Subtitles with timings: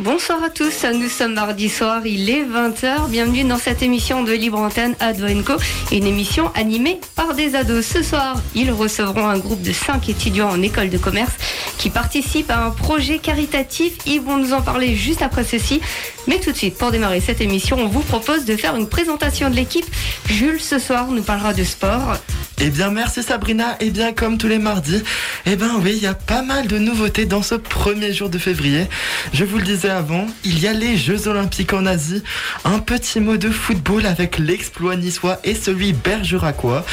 [0.00, 3.08] Bonsoir à tous, nous sommes mardi soir, il est 20h.
[3.08, 5.54] Bienvenue dans cette émission de Libre Antenne Ado Co,
[5.90, 7.84] une émission animée par des ados.
[7.84, 11.32] Ce soir, ils recevront un groupe de 5 étudiants en école de commerce
[11.78, 13.94] qui participent à un projet caritatif.
[14.06, 15.80] Ils vont nous en parler juste après ceci.
[16.28, 19.48] Mais tout de suite, pour démarrer cette émission, on vous propose de faire une présentation
[19.48, 19.86] de l'équipe.
[20.28, 22.18] Jules, ce soir, nous parlera de sport.
[22.60, 23.76] Eh bien, merci Sabrina.
[23.80, 25.02] Eh bien, comme tous les mardis,
[25.46, 28.36] eh bien oui, il y a pas mal de nouveautés dans ce premier jour de
[28.36, 28.88] février.
[29.32, 32.22] Je vous le disais avant, il y a les Jeux Olympiques en Asie,
[32.64, 36.84] un petit mot de football avec l'exploit niçois et celui bergeracois,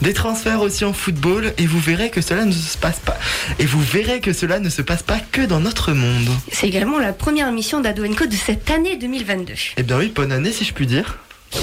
[0.00, 3.18] des transferts aussi en football, et vous verrez que cela ne se passe pas.
[3.58, 6.28] Et vous verrez que cela ne se passe pas que dans notre monde.
[6.52, 9.54] C'est également la première émission d'Ado de cette année 2022.
[9.76, 11.18] Eh bien oui, bonne année si je puis dire.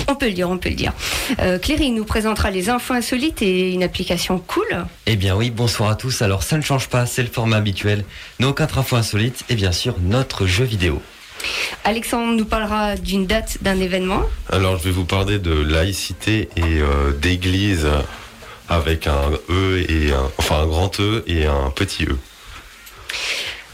[0.07, 0.93] On peut le dire, on peut le dire.
[1.39, 4.85] Euh, Cléry nous présentera les infos insolites et une application cool.
[5.05, 6.21] Eh bien oui, bonsoir à tous.
[6.21, 8.03] Alors ça ne change pas, c'est le format habituel.
[8.39, 11.01] Nos quatre infos insolites et bien sûr notre jeu vidéo.
[11.83, 14.23] Alexandre nous parlera d'une date d'un événement.
[14.51, 17.87] Alors je vais vous parler de laïcité et euh, d'église
[18.67, 22.17] avec un E et un, enfin un grand E et un petit E.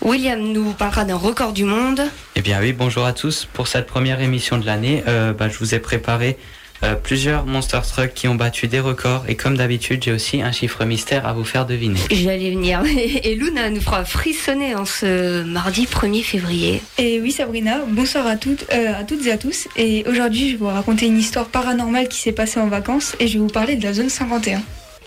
[0.01, 2.01] William nous parlera d'un record du monde.
[2.35, 3.47] Eh bien oui, bonjour à tous.
[3.53, 6.37] Pour cette première émission de l'année, euh, bah, je vous ai préparé
[6.83, 9.25] euh, plusieurs Monster Truck qui ont battu des records.
[9.27, 11.99] Et comme d'habitude, j'ai aussi un chiffre mystère à vous faire deviner.
[12.09, 12.81] J'allais venir.
[13.23, 16.81] Et Luna nous fera frissonner en ce mardi 1er février.
[16.97, 19.67] Et oui, Sabrina, bonsoir à toutes, euh, à toutes et à tous.
[19.77, 23.27] Et aujourd'hui, je vais vous raconter une histoire paranormale qui s'est passée en vacances et
[23.27, 24.61] je vais vous parler de la zone 51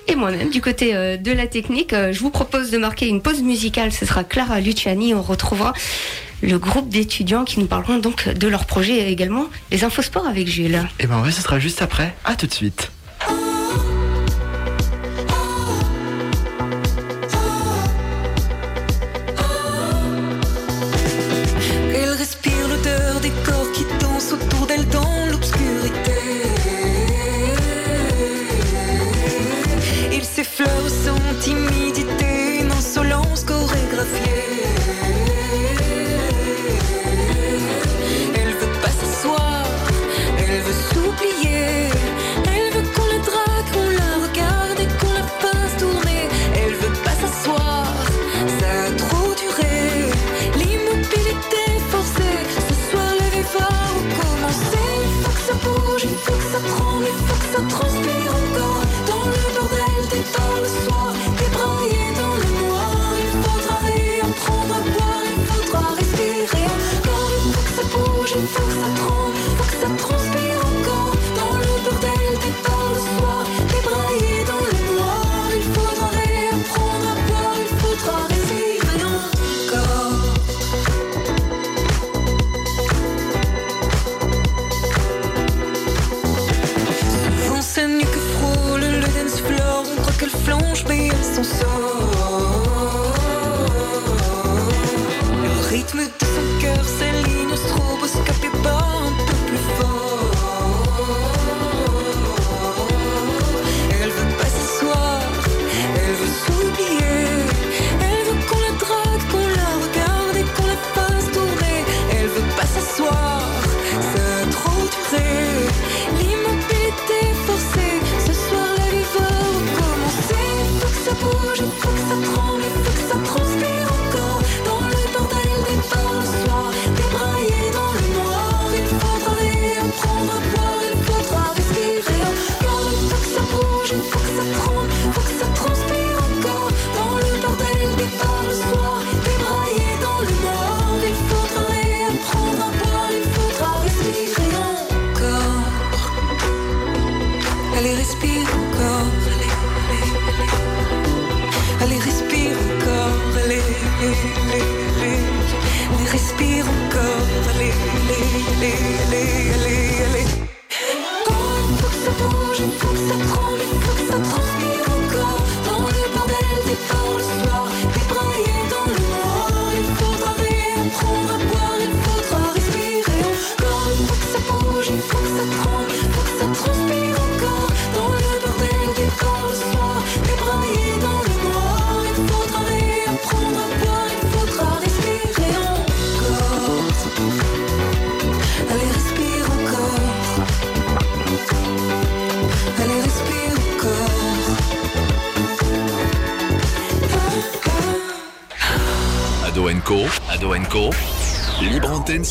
[0.07, 0.51] et moi-même.
[0.51, 3.93] Du côté euh, de la technique, euh, je vous propose de marquer une pause musicale.
[3.93, 5.15] Ce sera Clara Luciani.
[5.15, 5.73] On retrouvera
[6.43, 10.49] le groupe d'étudiants qui nous parleront donc de leur projet et également les infosports avec
[10.49, 10.75] Jules.
[10.75, 12.15] Et eh ben oui, ce sera juste après.
[12.25, 12.91] À tout de suite.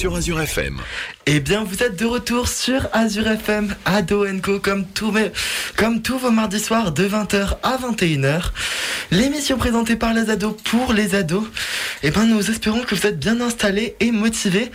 [0.03, 0.81] Sur Azure FM.
[1.27, 5.31] Eh bien, vous êtes de retour sur Azure FM, Ado Co, comme, tous mes-
[5.77, 8.51] comme tous vos mardis soirs de 20h à 21h.
[9.11, 11.45] L'émission présentée par les ados pour les ados.
[12.01, 14.71] Eh bien, nous espérons que vous êtes bien installés et motivés.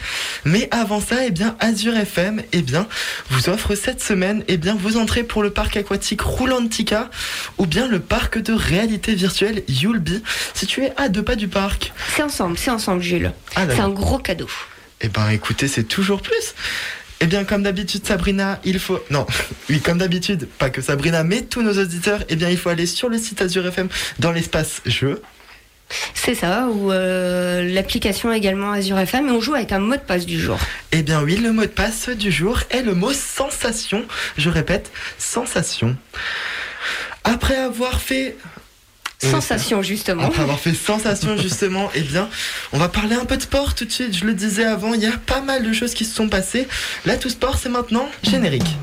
[0.46, 2.86] Mais avant ça, eh bien, Azure FM, eh bien,
[3.28, 7.10] vous offre cette semaine, eh bien, vos entrées pour le parc aquatique Roulantica
[7.58, 10.22] ou bien le parc de réalité virtuelle Yulby,
[10.54, 11.92] situé à deux pas du parc.
[12.16, 13.30] C'est ensemble, c'est ensemble, Jules.
[13.56, 14.48] Ah, C'est un gros cadeau.
[15.00, 16.54] Eh ben écoutez, c'est toujours plus.
[17.20, 19.00] Eh bien, comme d'habitude, Sabrina, il faut.
[19.10, 19.26] Non,
[19.70, 22.86] oui, comme d'habitude, pas que Sabrina, mais tous nos auditeurs, eh bien, il faut aller
[22.86, 25.20] sur le site Azure FM dans l'espace jeu.
[26.14, 30.00] C'est ça, ou euh, l'application également Azure FM, et on joue avec un mot de
[30.00, 30.58] passe du jour.
[30.92, 34.04] Eh bien, oui, le mot de passe du jour est le mot sensation.
[34.36, 35.96] Je répète, sensation.
[37.24, 38.36] Après avoir fait.
[39.18, 40.22] Sensation, justement.
[40.22, 42.28] Après avoir fait sensation justement, eh bien,
[42.72, 44.16] on va parler un peu de sport tout de suite.
[44.16, 46.68] Je le disais avant, il y a pas mal de choses qui se sont passées.
[47.04, 48.76] Là, tout sport, c'est maintenant générique.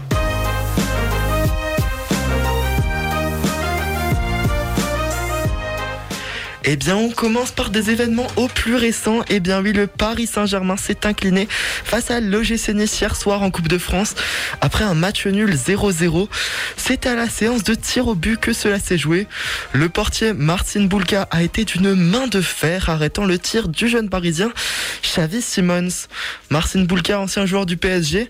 [6.67, 9.21] Eh bien, on commence par des événements au plus récents.
[9.29, 13.51] Eh bien, oui, le Paris Saint-Germain s'est incliné face à l'OGC Nice hier soir en
[13.51, 14.15] Coupe de France.
[14.61, 16.27] Après un match nul 0-0,
[16.75, 19.27] c'est à la séance de tir au but que cela s'est joué.
[19.73, 24.09] Le portier Martin Boulka a été d'une main de fer, arrêtant le tir du jeune
[24.09, 24.51] parisien
[25.03, 26.07] Xavi Simons.
[26.49, 28.27] Martin Boulka, ancien joueur du PSG,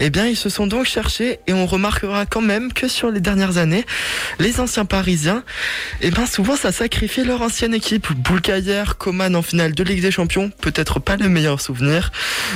[0.00, 3.20] eh bien, ils se sont donc cherchés et on remarquera quand même que sur les
[3.20, 3.86] dernières années,
[4.38, 5.44] les anciens parisiens,
[6.02, 8.12] eh bien, souvent ça sacrifie leur ancienne équipe.
[8.12, 12.12] Boulka hier, Coman en finale de Ligue des Champions, peut-être pas le meilleur souvenir.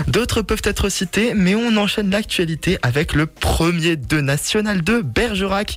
[0.07, 5.77] D'autres peuvent être cités, mais on enchaîne l'actualité avec le premier de National 2, Bergerac,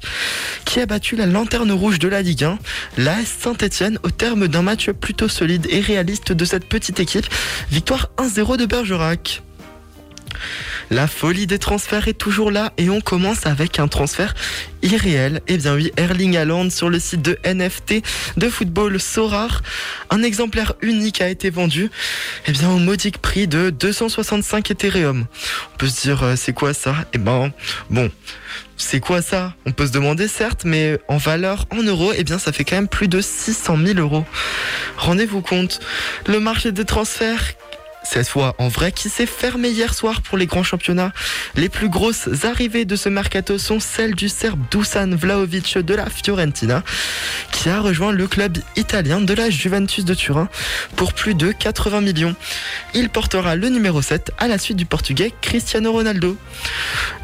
[0.66, 2.60] qui a battu la lanterne rouge de la Ligue 1,
[2.98, 7.26] l'AS Saint-Etienne, au terme d'un match plutôt solide et réaliste de cette petite équipe.
[7.70, 9.42] Victoire 1-0 de Bergerac.
[10.90, 14.34] La folie des transferts est toujours là et on commence avec un transfert
[14.82, 15.42] irréel.
[15.48, 17.96] Eh bien oui, Erling Haaland sur le site de NFT
[18.38, 19.64] de football Sorar.
[20.10, 21.92] Un exemplaire unique a été vendu
[22.46, 25.26] eh bien au modique prix de 265 Ethereum.
[25.74, 26.96] On peut se dire euh, c'est quoi ça?
[27.12, 27.52] Eh ben
[27.90, 28.10] bon,
[28.78, 29.56] c'est quoi ça?
[29.66, 32.76] On peut se demander certes, mais en valeur en euros, eh bien ça fait quand
[32.78, 34.26] même plus de 600 000 euros.
[34.98, 35.82] Rendez-vous compte,
[36.28, 37.56] le marché des transferts
[38.10, 41.12] cette fois en vrai qui s'est fermé hier soir pour les grands championnats.
[41.56, 46.10] Les plus grosses arrivées de ce mercato sont celles du Serbe Dusan Vlahovic de la
[46.10, 46.84] Fiorentina
[47.52, 50.48] qui a rejoint le club italien de la Juventus de Turin
[50.96, 52.36] pour plus de 80 millions.
[52.94, 56.38] Il portera le numéro 7 à la suite du portugais Cristiano Ronaldo.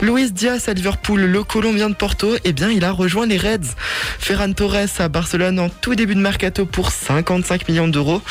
[0.01, 3.75] Luis Diaz à Liverpool, le Colombien de Porto, eh bien il a rejoint les Reds.
[4.19, 8.21] Ferran Torres à Barcelone en tout début de mercato pour 55 millions d'euros.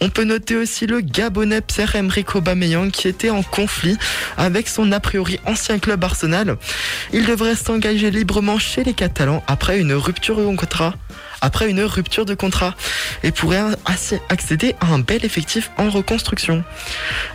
[0.00, 3.98] On peut noter aussi le Gabonais Pierre-Emerick Aubameyang qui était en conflit
[4.38, 6.56] avec son a priori ancien club Arsenal.
[7.12, 10.94] Il devrait s'engager librement chez les Catalans après une rupture de contrat.
[11.40, 12.74] Après une rupture de contrat
[13.22, 13.62] et pourrait
[14.28, 16.64] accéder à un bel effectif en reconstruction.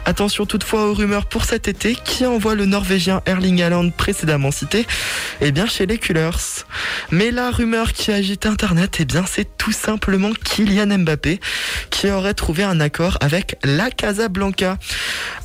[0.05, 4.85] Attention toutefois aux rumeurs pour cet été qui envoie le Norvégien Erling Haaland précédemment cité?
[5.41, 6.65] Eh bien chez les Cullers.
[7.11, 11.39] Mais la rumeur qui agite internet eh bien c'est tout simplement Kylian Mbappé
[11.89, 14.77] qui aurait trouvé un accord avec la Casablanca.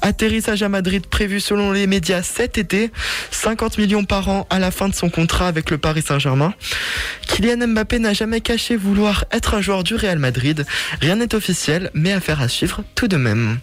[0.03, 2.91] Atterrissage à Madrid prévu selon les médias cet été,
[3.31, 6.55] 50 millions par an à la fin de son contrat avec le Paris Saint-Germain.
[7.27, 10.65] Kylian Mbappé n'a jamais caché vouloir être un joueur du Real Madrid.
[11.01, 13.59] Rien n'est officiel, mais affaire à suivre tout de même.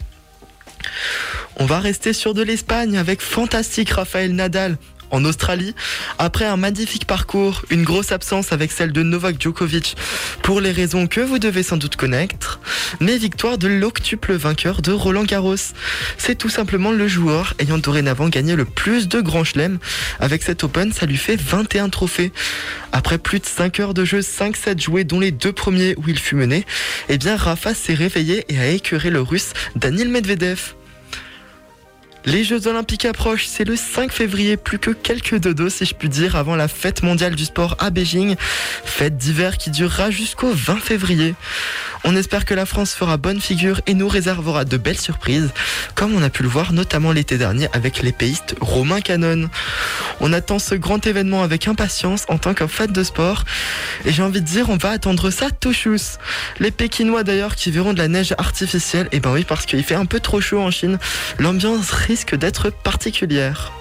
[1.55, 4.77] On va rester sur de l'Espagne avec fantastique Rafael Nadal
[5.13, 5.73] en Australie.
[6.17, 9.95] Après un magnifique parcours, une grosse absence avec celle de Novak Djokovic
[10.41, 12.59] pour les raisons que vous devez sans doute connaître,
[12.99, 15.55] mais victoire de l'octuple vainqueur de Roland Garros.
[16.17, 19.77] C'est tout simplement le joueur ayant dorénavant gagné le plus de grands chelems.
[20.19, 22.31] Avec cet Open, ça lui fait 21 trophées.
[22.91, 26.17] Après plus de 5 heures de jeu, 5-7 joués, dont les deux premiers où il
[26.17, 26.65] fut mené,
[27.09, 30.73] eh bien Rafa s'est réveillé et a écœuré le russe Danil Medvedev.
[32.25, 36.07] Les Jeux Olympiques approchent, c'est le 5 février, plus que quelques dodos si je puis
[36.07, 38.37] dire avant la fête mondiale du sport à Beijing,
[38.85, 41.35] fête d'hiver qui durera jusqu'au 20 février.
[42.05, 45.49] On espère que la France fera bonne figure et nous réservera de belles surprises,
[45.95, 49.49] comme on a pu le voir notamment l'été dernier avec l'épéiste Romain Canon.
[50.21, 53.43] On attend ce grand événement avec impatience en tant que fan de sport,
[54.05, 56.19] et j'ai envie de dire on va attendre ça tout chousse.
[56.59, 59.95] Les Pékinois d'ailleurs qui verront de la neige artificielle, et ben oui parce qu'il fait
[59.95, 60.99] un peu trop chaud en Chine,
[61.39, 61.91] l'ambiance
[62.35, 63.71] d'être particulière.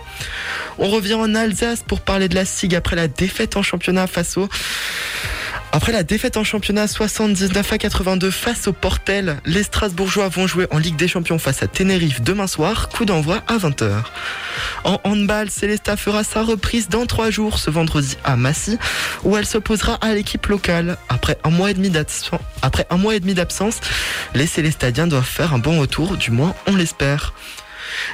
[0.79, 4.37] On revient en Alsace pour parler de la SIG après la défaite en championnat face
[4.37, 4.49] au
[5.73, 10.67] Après la défaite en championnat 79 à 82 face au Portel, les Strasbourgeois vont jouer
[10.71, 14.03] en Ligue des Champions face à Tenerife demain soir, coup d'envoi à 20h.
[14.85, 18.79] En handball, Célesta fera sa reprise dans trois jours ce vendredi à Massy,
[19.25, 20.97] où elle s'opposera à l'équipe locale.
[21.09, 21.91] Après un mois et demi
[23.35, 23.81] d'absence,
[24.35, 27.35] les Célestadiens doivent faire un bon retour, du moins on l'espère.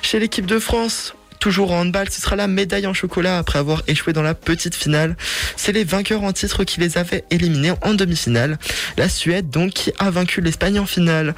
[0.02, 3.82] Chez l'équipe de France, Toujours en handball, ce sera la médaille en chocolat après avoir
[3.86, 5.16] échoué dans la petite finale.
[5.56, 8.58] C'est les vainqueurs en titre qui les avaient éliminés en demi-finale.
[8.96, 11.34] La Suède donc qui a vaincu l'Espagne en finale.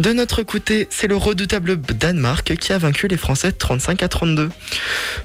[0.00, 4.50] De notre côté, c'est le redoutable Danemark qui a vaincu les Français 35 à 32.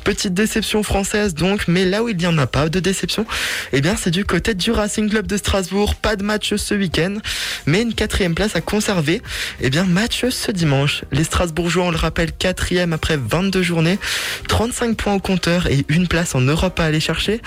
[0.04, 3.26] Petite déception française donc, mais là où il n'y en a pas de déception,
[3.74, 5.96] eh bien c'est du côté du Racing Club de Strasbourg.
[5.96, 7.18] Pas de match ce week-end,
[7.66, 9.22] mais une quatrième place à conserver.
[9.62, 11.04] Eh bien match ce dimanche.
[11.12, 14.00] Les Strasbourgeois, on le rappelle, quatrième après 22 journées.
[14.48, 17.42] 35 points au compteur et une place en Europe à aller chercher.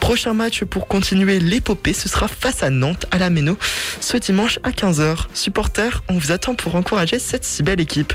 [0.00, 3.58] Prochain match pour continuer l'épopée, ce sera face à Nantes à la Méno
[4.00, 5.26] ce dimanche à 15h.
[5.34, 8.12] Supporters, on vous attend pour encourager cette si belle équipe.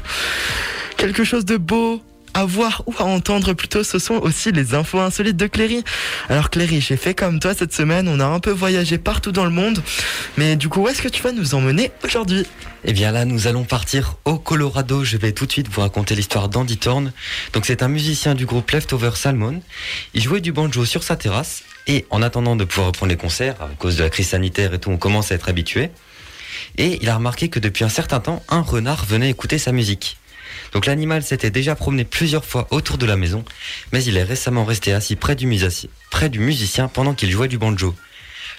[0.98, 2.02] Quelque chose de beau,
[2.34, 5.84] à voir ou à entendre plutôt, ce sont aussi les infos insolites de Cléry.
[6.30, 9.46] Alors Cléry, j'ai fait comme toi cette semaine, on a un peu voyagé partout dans
[9.46, 9.82] le monde,
[10.38, 12.46] mais du coup, où est-ce que tu vas nous emmener aujourd'hui?
[12.84, 15.04] Eh bien là, nous allons partir au Colorado.
[15.04, 17.14] Je vais tout de suite vous raconter l'histoire d'Andy Thorne.
[17.54, 19.62] Donc c'est un musicien du groupe Leftover Salmon.
[20.16, 23.56] Il jouait du banjo sur sa terrasse et en attendant de pouvoir reprendre les concerts,
[23.62, 25.92] à cause de la crise sanitaire et tout, on commence à être habitué.
[26.78, 30.18] Et il a remarqué que depuis un certain temps, un renard venait écouter sa musique.
[30.72, 33.44] Donc l'animal s'était déjà promené plusieurs fois autour de la maison,
[33.92, 37.96] mais il est récemment resté assis près du, musicien pendant qu'il jouait du banjo.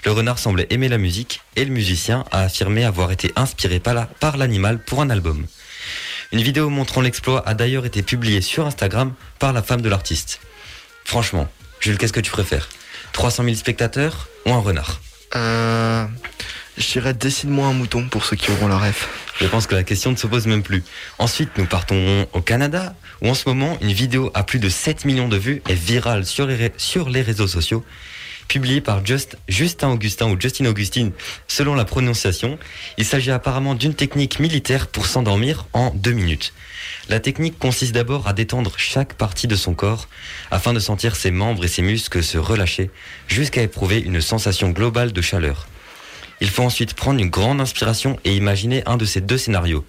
[0.04, 4.37] Le renard semblait aimer la musique et le musicien a affirmé avoir été inspiré par
[4.37, 5.47] l'animal pour un album.
[6.33, 10.40] Une vidéo montrant l'exploit a d'ailleurs été publiée sur Instagram par la femme de l'artiste.
[11.04, 11.49] Franchement,
[11.81, 12.69] Jules, qu'est-ce que tu préfères?
[13.12, 15.00] 300 000 spectateurs ou un renard?
[15.35, 16.07] Euh.
[16.79, 19.09] Je dirais dessine-moi un mouton pour ceux qui auront la ref.
[19.41, 20.83] Je pense que la question ne se pose même plus.
[21.19, 25.05] Ensuite, nous partons au Canada, où en ce moment, une vidéo à plus de 7
[25.05, 27.85] millions de vues est virale sur les, réseaux sociaux.
[28.49, 31.12] Publiée par Just, Justin Augustin ou Justin Augustine,
[31.47, 32.59] selon la prononciation,
[32.97, 36.55] il s'agit apparemment d'une technique militaire pour s'endormir en deux minutes.
[37.09, 40.09] La technique consiste d'abord à détendre chaque partie de son corps
[40.50, 42.91] afin de sentir ses membres et ses muscles se relâcher
[43.29, 45.67] jusqu'à éprouver une sensation globale de chaleur.
[46.43, 49.85] Il faut ensuite prendre une grande inspiration et imaginer un de ces deux scénarios.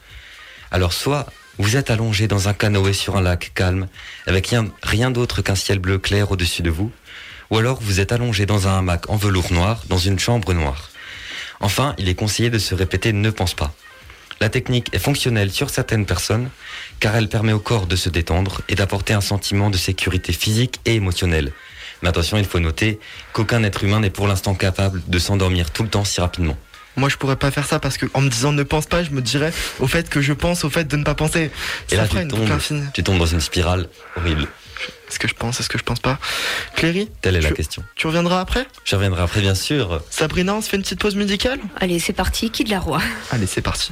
[0.69, 1.25] Alors soit
[1.57, 3.87] vous êtes allongé dans un canoë sur un lac calme,
[4.27, 6.91] avec rien, d'autre qu'un ciel bleu clair au-dessus de vous,
[7.49, 10.91] ou alors vous êtes allongé dans un hamac en velours noir, dans une chambre noire.
[11.59, 13.73] Enfin, il est conseillé de se répéter ne pense pas.
[14.39, 16.51] La technique est fonctionnelle sur certaines personnes,
[16.99, 20.81] car elle permet au corps de se détendre et d'apporter un sentiment de sécurité physique
[20.85, 21.51] et émotionnelle.
[22.03, 22.99] Mais attention, il faut noter
[23.31, 26.57] qu'aucun être humain n'est pour l'instant capable de s'endormir tout le temps si rapidement.
[26.95, 29.09] Moi, je pourrais pas faire ça parce que en me disant ne pense pas, je
[29.09, 31.49] me dirais au fait que je pense au fait de ne pas penser.
[31.89, 32.47] Et là, tu tombes,
[32.93, 34.47] tu tombes dans une spirale horrible.
[35.09, 36.19] Est-ce que je pense, est-ce que je pense pas?
[36.75, 37.83] Cléry Telle est la question.
[37.95, 38.67] Tu reviendras après?
[38.83, 40.01] Je reviendrai après, bien sûr.
[40.09, 41.59] Sabrina, on se fait une petite pause musicale?
[41.79, 42.99] Allez, c'est parti, qui de la roi?
[43.31, 43.91] Allez, c'est parti.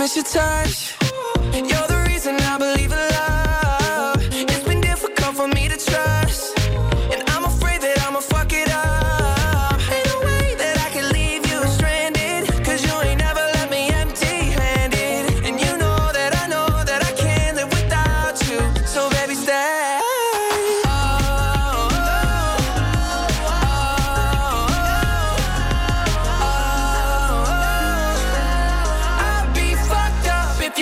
[0.00, 0.96] miss your touch.
[1.52, 1.89] You're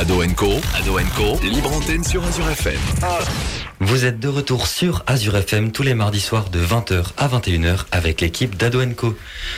[0.00, 0.98] Ado Co, Ado
[1.42, 2.80] libre antenne sur Azure FM.
[3.80, 7.80] Vous êtes de retour sur Azure FM tous les mardis soirs de 20h à 21h
[7.92, 8.80] avec l'équipe d'Ado.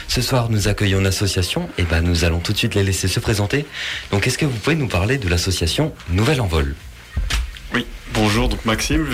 [0.09, 3.07] Ce soir, nous accueillons une association et ben nous allons tout de suite les laisser
[3.07, 3.67] se présenter.
[4.11, 6.75] Donc, est-ce que vous pouvez nous parler de l'association Nouvelle Envol?
[8.15, 9.07] Bonjour, donc Maxime,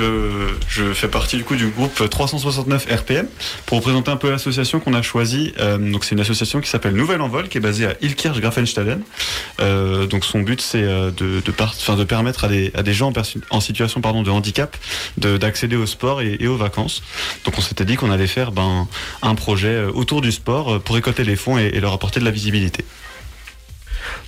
[0.69, 3.27] je, fais partie du coup du groupe 369 RPM
[3.67, 5.53] pour vous présenter un peu l'association qu'on a choisie.
[5.59, 9.03] Euh, donc c'est une association qui s'appelle Nouvelle Envol qui est basée à Ilkirch Grafenstaden.
[9.61, 13.13] Euh, donc son but c'est euh, de, permettre à des, gens
[13.51, 14.77] en, situation pardon, de handicap
[15.17, 17.03] de- d'accéder au sport et, aux vacances.
[17.45, 18.89] Donc on s'était dit qu'on allait faire ben,
[19.23, 22.85] un projet autour du sport pour récolter les fonds et leur apporter de la visibilité.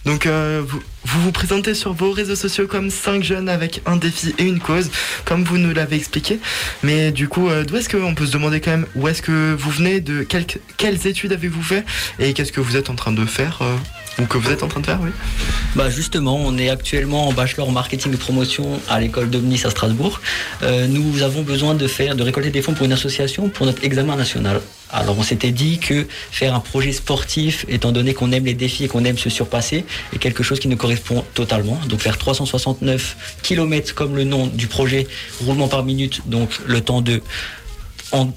[0.05, 4.35] Donc euh, vous, vous présentez sur vos réseaux sociaux comme 5 jeunes avec un défi
[4.39, 4.91] et une cause,
[5.25, 6.41] comme vous nous l'avez expliqué.
[6.83, 9.55] Mais du coup, euh, d'où est-ce qu'on peut se demander quand même où est-ce que
[9.59, 10.47] vous venez, de quel-
[10.77, 11.85] quelles études avez-vous fait
[12.19, 13.77] et qu'est-ce que vous êtes en train de faire euh,
[14.21, 15.11] ou que vous êtes en train de faire, oui.
[15.77, 19.71] Bah justement, on est actuellement en bachelor en marketing et promotion à l'école d'Omnis à
[19.71, 20.21] Strasbourg.
[20.89, 24.17] Nous avons besoin de faire, de récolter des fonds pour une association pour notre examen
[24.17, 24.61] national.
[24.93, 28.85] Alors on s'était dit que faire un projet sportif, étant donné qu'on aime les défis
[28.85, 31.79] et qu'on aime se surpasser, est quelque chose qui nous correspond totalement.
[31.89, 35.07] Donc faire 369 km comme le nom du projet,
[35.45, 37.23] roulement par minute, donc le temps de
[38.13, 38.33] en,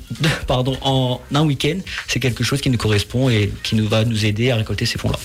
[0.47, 4.25] pardon, en un week-end, c'est quelque chose qui nous correspond et qui nous va nous
[4.25, 5.17] aider à récolter ces fonds-là.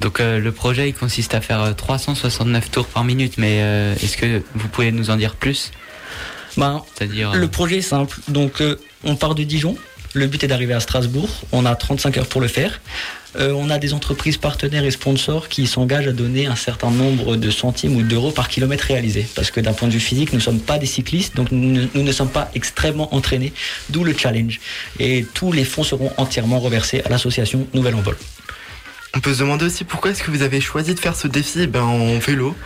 [0.00, 3.94] Donc euh, le projet il consiste à faire euh, 369 tours par minute, mais euh,
[3.94, 5.72] est-ce que vous pouvez nous en dire plus?
[6.58, 8.18] Ben, C'est-à-dire euh, Le projet est simple.
[8.28, 9.76] Donc, euh, on part de Dijon.
[10.18, 11.28] Le but est d'arriver à Strasbourg.
[11.52, 12.80] On a 35 heures pour le faire.
[13.38, 17.36] Euh, on a des entreprises partenaires et sponsors qui s'engagent à donner un certain nombre
[17.36, 19.28] de centimes ou d'euros par kilomètre réalisé.
[19.36, 21.88] Parce que d'un point de vue physique, nous ne sommes pas des cyclistes, donc nous,
[21.94, 23.52] ne- sommes pas extrêmement entraînés,
[23.90, 24.58] d'où le challenge.
[24.98, 28.16] Et tous les fonds seront entièrement reversés à l'association Nouvelle Envol.
[29.14, 31.68] On peut se demander aussi pourquoi est-ce que vous avez choisi de faire ce défi?
[31.68, 32.56] Ben, en vélo.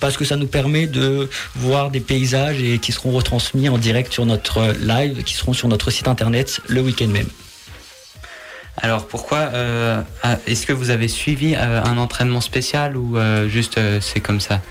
[0.00, 4.12] Parce que ça nous permet de voir des paysages et qui seront retransmis en direct
[4.12, 7.28] sur notre live, qui seront sur notre site internet le week-end même.
[8.82, 13.48] Alors pourquoi euh, ah, Est-ce que vous avez suivi euh, un entraînement spécial ou euh,
[13.48, 14.62] juste euh, c'est comme ça?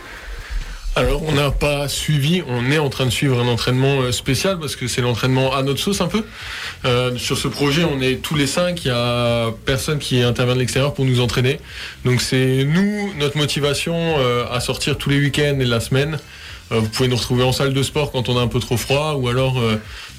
[0.96, 4.60] Alors, on n'a pas suivi, on est en train de suivre un entraînement euh, spécial
[4.60, 6.26] parce que c'est l'entraînement à notre sauce un peu.
[6.84, 10.56] Euh, sur ce projet, on est tous les cinq, il y a personne qui intervient
[10.56, 11.60] de l'extérieur pour nous entraîner.
[12.06, 16.20] Donc, c'est nous, notre motivation euh, à sortir tous les week-ends et la semaine.
[16.72, 19.14] Vous pouvez nous retrouver en salle de sport quand on a un peu trop froid
[19.14, 19.60] ou alors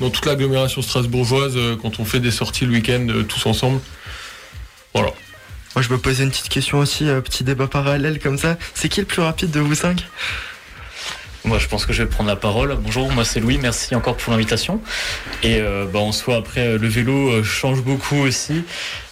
[0.01, 3.81] dans toute l'agglomération strasbourgeoise quand on fait des sorties le week-end tous ensemble.
[4.93, 5.13] Voilà.
[5.77, 8.59] Moi, je me posais une petite question aussi, petit débat parallèle comme ça.
[8.75, 10.05] C'est qui le plus rapide de vous cinq?
[11.45, 12.77] Moi, je pense que je vais prendre la parole.
[12.83, 14.81] Bonjour, moi c'est Louis, merci encore pour l'invitation.
[15.43, 18.63] Et euh, bah, en soi, après, euh, le vélo euh, change beaucoup aussi.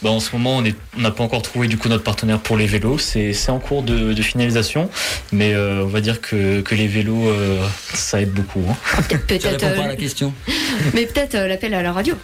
[0.02, 2.38] Bah, en ce moment, on est- on n'a pas encore trouvé du coup notre partenaire
[2.40, 2.98] pour les vélos.
[2.98, 4.90] C'est c'est en cours de, de finalisation,
[5.32, 7.64] mais euh, on va dire que, que les vélos, euh,
[7.94, 8.62] ça aide beaucoup.
[8.70, 8.76] hein.
[9.26, 9.64] Peut-être.
[9.64, 10.34] euh, question.
[10.94, 12.14] mais peut-être euh, l'appel à la radio.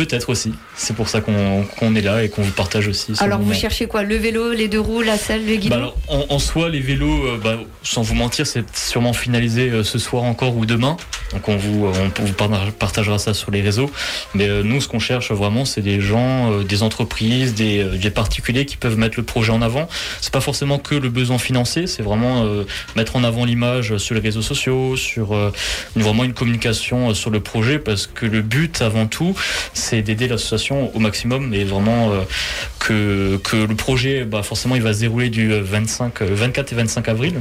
[0.00, 0.54] Peut-être aussi.
[0.76, 3.14] C'est pour ça qu'on est là et qu'on vous partage aussi.
[3.14, 4.02] ce Alors vous cherchez quoi?
[4.02, 5.68] Le vélo, les deux roues, la selle, le guidon?
[5.68, 9.68] Bah alors, en, en soi, les vélos, euh, bah, sans vous mentir, c'est sûrement finalisé
[9.68, 10.96] euh, ce soir encore ou demain.
[11.32, 13.90] Donc on vous, euh, partagera ça sur les réseaux.
[14.34, 18.66] Mais euh, nous, ce qu'on cherche vraiment, c'est des gens, euh, des entreprises, des, particuliers
[18.66, 19.88] qui peuvent mettre le projet en avant.
[20.20, 22.44] C'est pas forcément que le besoin financier, c'est vraiment
[22.96, 25.36] mettre en avant l'image sur les réseaux sociaux, sur
[25.94, 29.36] vraiment une communication sur le projet, parce que le but avant tout,
[29.74, 32.10] c'est d'aider l'association au maximum et vraiment
[32.80, 36.76] que, le projet, bah, forcément, il va se dérouler du euh, 25, euh, 24 et
[36.76, 37.40] 25 avril.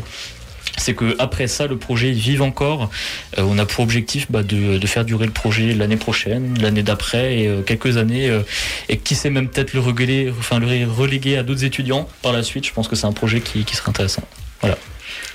[0.80, 2.90] C'est que après ça, le projet vive encore.
[3.38, 7.40] Euh, on a pour objectif bah, de, faire durer le projet l'année prochaine, l'année d'après
[7.40, 8.30] et euh, quelques années.
[8.30, 8.42] euh,
[8.88, 12.66] et qui sait même peut-être le reléguer, à d'autres étudiants par la suite.
[12.66, 14.24] Je pense que c'est un projet qui, serait intéressant.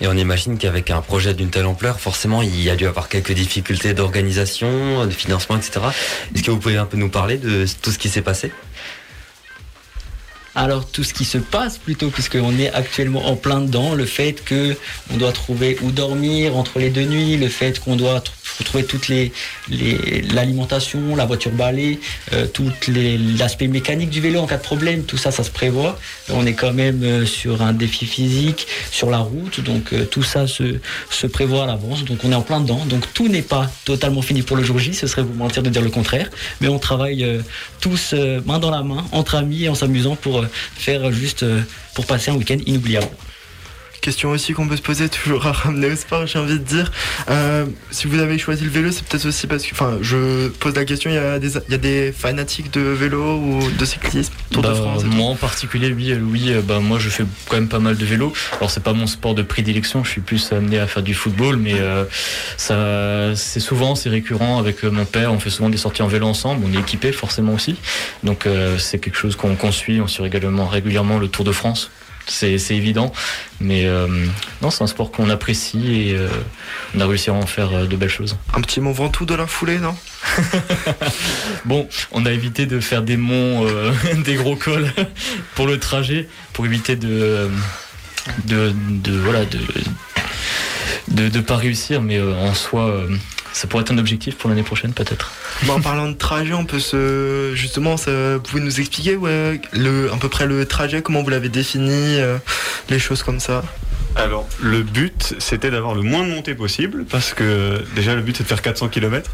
[0.00, 3.08] Et on imagine qu'avec un projet d'une telle ampleur, forcément, il y a dû avoir
[3.08, 5.80] quelques difficultés d'organisation, de financement, etc.
[6.34, 8.50] Est-ce que vous pouvez un peu nous parler de tout ce qui s'est passé?
[10.56, 14.44] Alors tout ce qui se passe plutôt, puisqu'on est actuellement en plein dedans, le fait
[14.44, 14.76] que
[15.12, 18.64] on doit trouver où dormir entre les deux nuits, le fait qu'on doit tr- vous
[18.64, 19.32] trouvez toutes les
[20.32, 21.98] l'alimentation, la voiture balai,
[22.32, 22.70] euh, tout
[23.36, 25.98] l'aspect mécanique du vélo en cas de problème, tout ça, ça se prévoit.
[26.30, 30.22] On est quand même euh, sur un défi physique, sur la route, donc euh, tout
[30.22, 30.78] ça se,
[31.26, 32.04] prévoit à l'avance.
[32.04, 32.84] Donc on est en plein dedans.
[32.86, 35.70] Donc tout n'est pas totalement fini pour le jour J, ce serait vous mentir de
[35.70, 36.30] dire le contraire.
[36.60, 37.40] Mais on travaille euh,
[37.80, 38.14] tous
[38.46, 41.62] main dans la main, entre amis et en s'amusant pour faire juste euh,
[41.94, 43.08] pour passer un week-end inoubliable.
[44.04, 46.92] Question aussi qu'on peut se poser toujours à ramener au sport, j'ai envie de dire.
[47.30, 50.74] Euh, si vous avez choisi le vélo, c'est peut-être aussi parce que, enfin, je pose
[50.74, 53.84] la question, il y, a des, il y a des fanatiques de vélo ou de
[53.86, 57.24] cyclisme, Tour de Bah, France moi en particulier, oui, Louis, euh, bah, moi je fais
[57.48, 58.34] quand même pas mal de vélo.
[58.58, 61.56] Alors c'est pas mon sport de prédilection, je suis plus amené à faire du football,
[61.56, 62.04] mais euh,
[62.58, 65.32] ça, c'est souvent, c'est récurrent avec euh, mon père.
[65.32, 66.62] On fait souvent des sorties en vélo ensemble.
[66.68, 67.76] On est équipé forcément aussi,
[68.22, 70.02] donc euh, c'est quelque chose qu'on qu'on suit.
[70.02, 71.90] On suit également régulièrement le Tour de France.
[72.26, 73.12] C'est évident,
[73.60, 74.06] mais euh,
[74.62, 76.28] non, c'est un sport qu'on apprécie et euh,
[76.94, 78.36] on a réussi à en faire euh, de belles choses.
[78.54, 79.94] Un petit Mont Ventoux de la foulée, non?
[81.66, 83.92] Bon, on a évité de faire des monts, euh,
[84.24, 84.90] des gros cols
[85.54, 87.50] pour le trajet, pour éviter de,
[88.46, 89.58] de, de voilà, de,
[91.08, 93.08] de, de pas réussir, mais euh, en soi, euh,
[93.52, 95.32] ça pourrait être un objectif pour l'année prochaine peut-être.
[95.64, 97.52] Bon, en parlant de trajet, on peut se.
[97.54, 101.30] Justement, ça, vous pouvez nous expliquer ouais, le, à peu près le trajet, comment vous
[101.30, 102.38] l'avez défini, euh,
[102.90, 103.62] les choses comme ça?
[104.16, 108.36] Alors, le but, c'était d'avoir le moins de montées possible, parce que déjà, le but,
[108.36, 109.28] c'est de faire 400 km.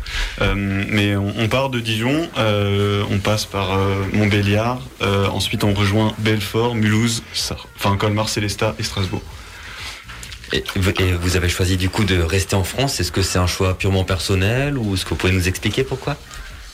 [0.56, 5.74] mais on, on part de Dijon, euh, on passe par euh, Montbéliard, euh, ensuite on
[5.74, 9.20] rejoint Belfort, Mulhouse, Sar- enfin Colmar, Célestat et Strasbourg.
[10.52, 13.00] Et, vous- avez choisi du coup de rester en France.
[13.00, 16.16] Est-ce que c'est un choix purement personnel ou est-ce que vous pouvez nous expliquer pourquoi?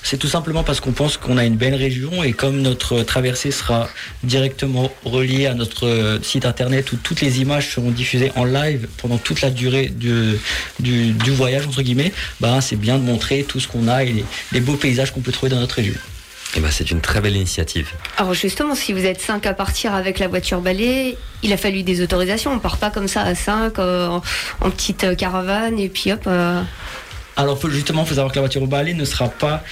[0.03, 3.51] C'est tout simplement parce qu'on pense qu'on a une belle région et comme notre traversée
[3.51, 3.89] sera
[4.23, 9.19] directement reliée à notre site internet où toutes les images seront diffusées en live pendant
[9.19, 10.39] toute la durée du,
[11.33, 14.77] voyage, entre guillemets, bah, c'est bien de montrer tout ce qu'on a et les beaux
[14.77, 15.95] paysages qu'on peut trouver dans notre région.
[16.57, 17.93] Eh ben, c'est une très belle initiative.
[18.17, 21.83] Alors justement, si vous êtes 5 à partir avec la voiture balai, il a fallu
[21.83, 22.51] des autorisations.
[22.53, 24.23] On part pas comme ça à 5 en,
[24.63, 26.23] en petite euh, caravane et puis hop.
[26.27, 26.63] euh,
[27.37, 29.63] Alors justement, il faut savoir que la voiture au balai ne sera pas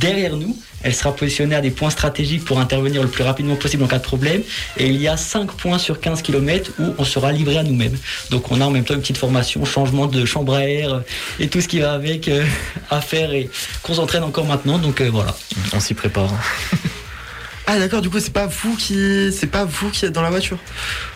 [0.00, 0.56] derrière nous.
[0.84, 3.98] Elle sera positionnée à des points stratégiques pour intervenir le plus rapidement possible en cas
[3.98, 4.42] de problème.
[4.76, 7.96] Et il y a 5 points sur 15 km où on sera livré à nous-mêmes.
[8.30, 11.00] Donc on a en même temps une petite formation, changement de chambre à air euh,
[11.40, 12.44] et tout ce qui va avec euh,
[12.90, 13.48] à faire et
[13.82, 14.78] qu'on s'entraîne encore maintenant.
[14.78, 15.34] Donc euh, voilà.
[15.74, 16.30] On s'y prépare.
[17.66, 20.28] Ah d'accord, du coup c'est pas vous qui c'est pas vous qui êtes dans la
[20.28, 20.58] voiture.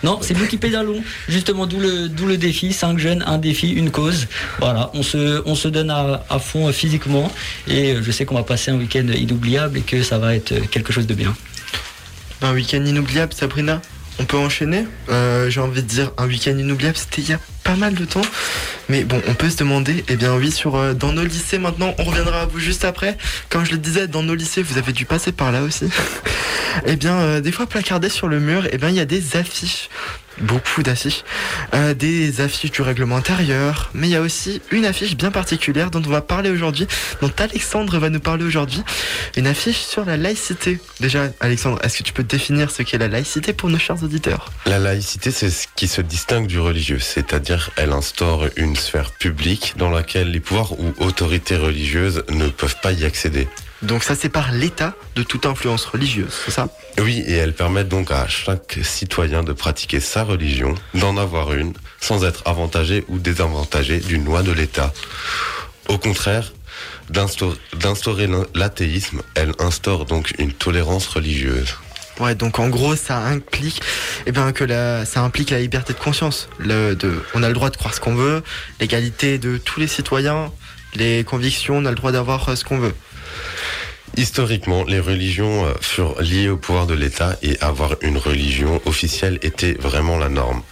[0.03, 1.03] Non, c'est nous qui pédalons.
[1.29, 2.73] Justement, d'où le, d'où le défi.
[2.73, 4.29] 5 jeunes, un défi, une cause.
[4.59, 7.31] Voilà, on se, on se donne à, à fond physiquement.
[7.67, 10.55] Et euh, je sais qu'on va passer un week-end inoubliable et que ça va être
[10.71, 11.37] quelque chose de bien.
[12.41, 13.83] Un week-end inoubliable, Sabrina?
[14.21, 14.85] On peut enchaîner?
[15.11, 18.05] Euh, J'ai envie de dire un week-end inoubliable, c'était il y a pas mal de
[18.05, 18.23] temps.
[18.89, 20.05] Mais bon, on peut se demander.
[20.09, 23.17] Eh bien oui, sur euh, dans nos lycées maintenant, on reviendra à vous juste après.
[23.49, 25.89] Comme je le disais, dans nos lycées, vous avez dû passer par là aussi.
[26.87, 29.37] eh bien, euh, des fois placardées sur le mur, eh bien il y a des
[29.37, 29.89] affiches.
[30.41, 31.25] Beaucoup d'affiches.
[31.75, 33.91] Euh, des affiches du règlement intérieur.
[33.95, 36.87] Mais il y a aussi une affiche bien particulière dont on va parler aujourd'hui,
[37.21, 38.83] dont Alexandre va nous parler aujourd'hui.
[39.37, 40.79] Une affiche sur la laïcité.
[41.01, 44.53] Déjà, Alexandre, est-ce que tu peux définir ce qu'est la laïcité pour nos chers auditeurs?
[44.67, 49.75] La laïcité, c'est ce qui se distingue du religieux, c'est-à-dire elle instaure une sphère publique
[49.77, 53.49] dans laquelle les pouvoirs ou autorités religieuses ne peuvent pas y accéder.
[53.83, 56.69] Donc ça sépare l'État de toute influence religieuse, c'est ça?
[56.99, 61.75] Oui, et elle permet donc à chaque citoyen de pratiquer sa religion, d'en avoir une,
[62.01, 64.93] sans être avantagé ou désavantagé d'une loi de l'État.
[65.89, 66.53] Au contraire,
[67.09, 71.77] d'instaur- d'instaurer l'athéisme, elle instaure donc une tolérance religieuse.
[72.19, 73.81] Ouais, donc en gros, ça implique,
[74.27, 76.49] eh bien, que la, ça implique la liberté de conscience.
[76.59, 78.43] Le, de, on a le droit de croire ce qu'on veut,
[78.81, 80.51] l'égalité de tous les citoyens,
[80.97, 82.95] les convictions, on a le droit d'avoir euh, ce qu'on veut.
[84.17, 89.39] Historiquement, les religions euh, furent liées au pouvoir de l'État et avoir une religion officielle
[89.43, 90.63] était vraiment la norme.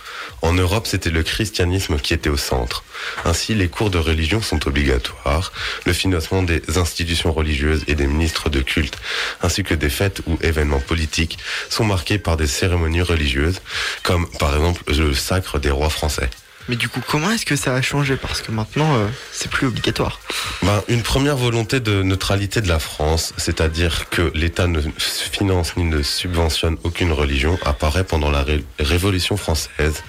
[0.43, 2.85] En Europe, c'était le christianisme qui était au centre.
[3.25, 5.53] Ainsi, les cours de religion sont obligatoires,
[5.85, 8.99] le financement des institutions religieuses et des ministres de culte,
[9.43, 11.39] ainsi que des fêtes ou événements politiques
[11.71, 13.61] sont marqués par des cérémonies religieuses,
[14.03, 16.31] comme par exemple le sacre des rois français.
[16.69, 18.17] Mais du coup, comment est-ce que ça a changé?
[18.17, 20.21] Parce que maintenant, euh, c'est plus obligatoire.
[20.63, 25.85] Ben, une première volonté de neutralité de la France, c'est-à-dire que l'État ne finance ni
[25.85, 30.03] ne subventionne aucune religion, apparaît pendant la Ré- Révolution française,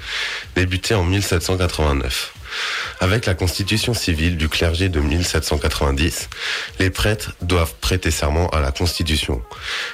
[0.56, 2.34] débutée en 1789.
[3.02, 6.30] Avec la constitution civile du clergé de 1790,
[6.80, 9.42] les prêtres doivent prêter serment à la constitution.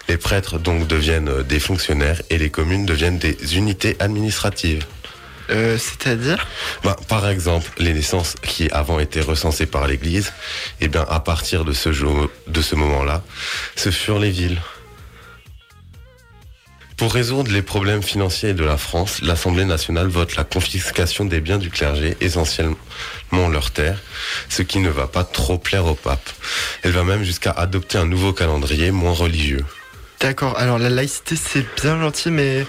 [0.08, 4.86] Les prêtres donc deviennent des fonctionnaires et les communes deviennent des unités administratives.
[5.50, 6.48] Euh, c'est-à-dire
[6.84, 10.34] Bah, par exemple, les naissances qui avant étaient recensées par l'Église,
[10.82, 13.24] eh bien, à partir de ce, jour, de ce moment-là,
[13.76, 14.62] ce furent les villes.
[16.98, 21.58] Pour résoudre les problèmes financiers de la France, l'Assemblée nationale vote la confiscation des biens
[21.58, 22.78] du clergé, essentiellement
[23.52, 24.00] leurs terres,
[24.48, 26.30] ce qui ne va pas trop plaire au pape.
[26.84, 29.66] Elle va même jusqu'à adopter un nouveau calendrier moins religieux.
[30.22, 32.66] D'accord, alors la laïcité c'est bien gentil, mais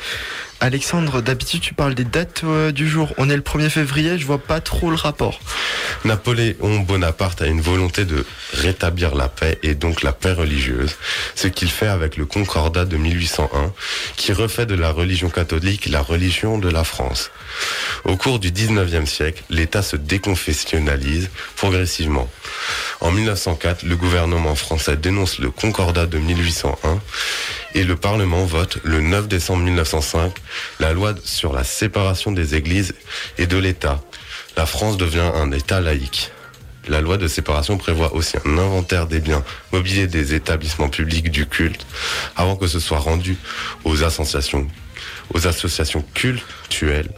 [0.65, 3.13] Alexandre, d'habitude tu parles des dates euh, du jour.
[3.19, 5.39] On est le 1er février, je vois pas trop le rapport.
[6.07, 8.25] Napoléon Bonaparte a une volonté de
[8.55, 10.97] rétablir la paix et donc la paix religieuse,
[11.35, 13.75] ce qu'il fait avec le Concordat de 1801,
[14.17, 17.31] qui refait de la religion catholique la religion de la France.
[18.05, 22.31] Au cours du 19e siècle, l'État se déconfessionnalise progressivement.
[23.03, 27.01] En 1904, le gouvernement français dénonce le Concordat de 1801
[27.75, 30.33] et le Parlement vote le 9 décembre 1905
[30.81, 32.95] la loi sur la séparation des églises
[33.39, 34.01] et de l'État.
[34.57, 36.31] La France devient un État laïque.
[36.87, 41.47] La loi de séparation prévoit aussi un inventaire des biens mobiliers des établissements publics du
[41.47, 41.87] culte
[42.37, 43.37] avant que ce soit rendu
[43.85, 44.69] aux associations,
[45.33, 47.11] aux associations cultuelles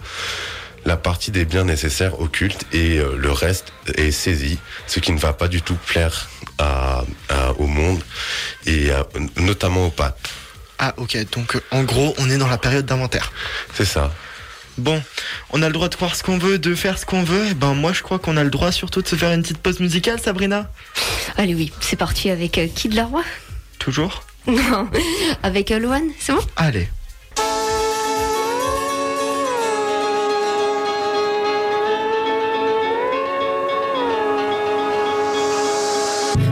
[0.84, 5.10] la partie des biens nécessaires au culte et euh, le reste est saisi, ce qui
[5.10, 8.00] ne va pas du tout plaire à, à- au monde
[8.66, 8.90] et
[9.36, 10.28] notamment au pape.
[10.78, 13.32] Ah ok, donc euh, en gros on est dans la période d'inventaire.
[13.74, 14.12] C'est ça.
[14.78, 15.02] Bon,
[15.52, 17.54] on a le droit de croire ce qu'on veut, de faire ce qu'on veut, et
[17.54, 19.80] ben moi je crois qu'on a le droit surtout de se faire une petite pause
[19.80, 20.70] musicale Sabrina
[21.38, 23.22] Allez, oui, c'est parti avec euh, Kid Laroi
[23.78, 24.88] Toujours Non,
[25.42, 26.40] avec euh, Loane, c'est bon?
[26.56, 26.88] Allez.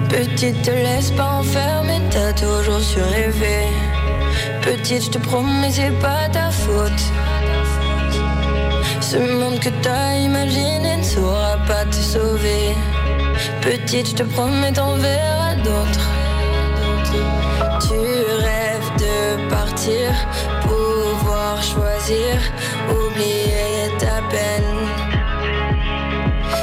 [0.08, 3.66] Petite, te laisse pas enfermer, t'as toujours su rêver.
[4.64, 7.02] Petite, je te promets, c'est pas ta faute.
[9.02, 12.74] Ce monde que t'as imaginé ne saura pas te sauver.
[13.60, 16.08] Petite, je te promets, t'en verras d'autres.
[17.86, 17.98] Tu
[18.46, 20.10] rêves de partir,
[20.62, 22.34] pouvoir choisir,
[22.88, 24.88] oublier ta peine.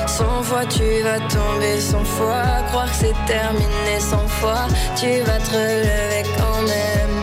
[0.08, 4.66] Cent fois tu vas tomber, cent fois croire que c'est terminé, cent fois
[5.00, 7.21] tu vas te relever quand même.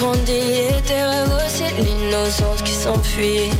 [0.00, 3.50] Grandi et tes rêves aussi, l'innocence qui s'enfuit.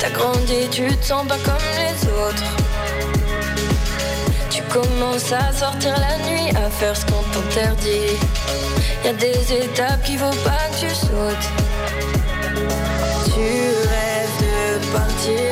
[0.00, 2.48] T'as grandi, tu te sens pas comme les autres.
[4.50, 8.16] Tu commences à sortir la nuit, à faire ce qu'on t'interdit.
[9.04, 11.48] Y a des étapes qu'il faut pas que tu sautes.
[13.32, 13.48] Tu
[13.92, 15.50] rêves de partir,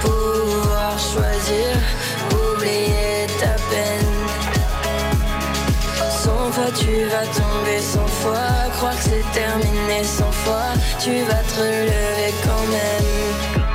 [0.00, 1.70] pouvoir choisir,
[2.32, 4.07] oublier ta peine.
[6.76, 12.34] Tu vas tomber, cent fois croire que c'est terminé, cent fois tu vas te relever
[12.44, 13.67] quand même.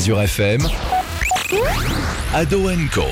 [0.00, 0.66] Azure FM,
[2.32, 3.04] Ado Co.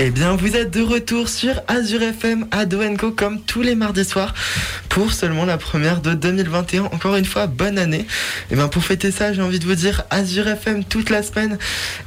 [0.00, 2.66] Eh bien, vous êtes de retour sur Azure FM à
[2.98, 4.34] Co comme tous les mardis soirs
[4.88, 6.86] pour seulement la première de 2021.
[6.86, 8.04] Encore une fois, bonne année.
[8.50, 11.56] Eh bien, pour fêter ça, j'ai envie de vous dire Azure FM toute la semaine.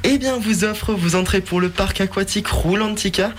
[0.04, 3.32] Eh bien, vous offre vos entrées pour le parc aquatique Roulantica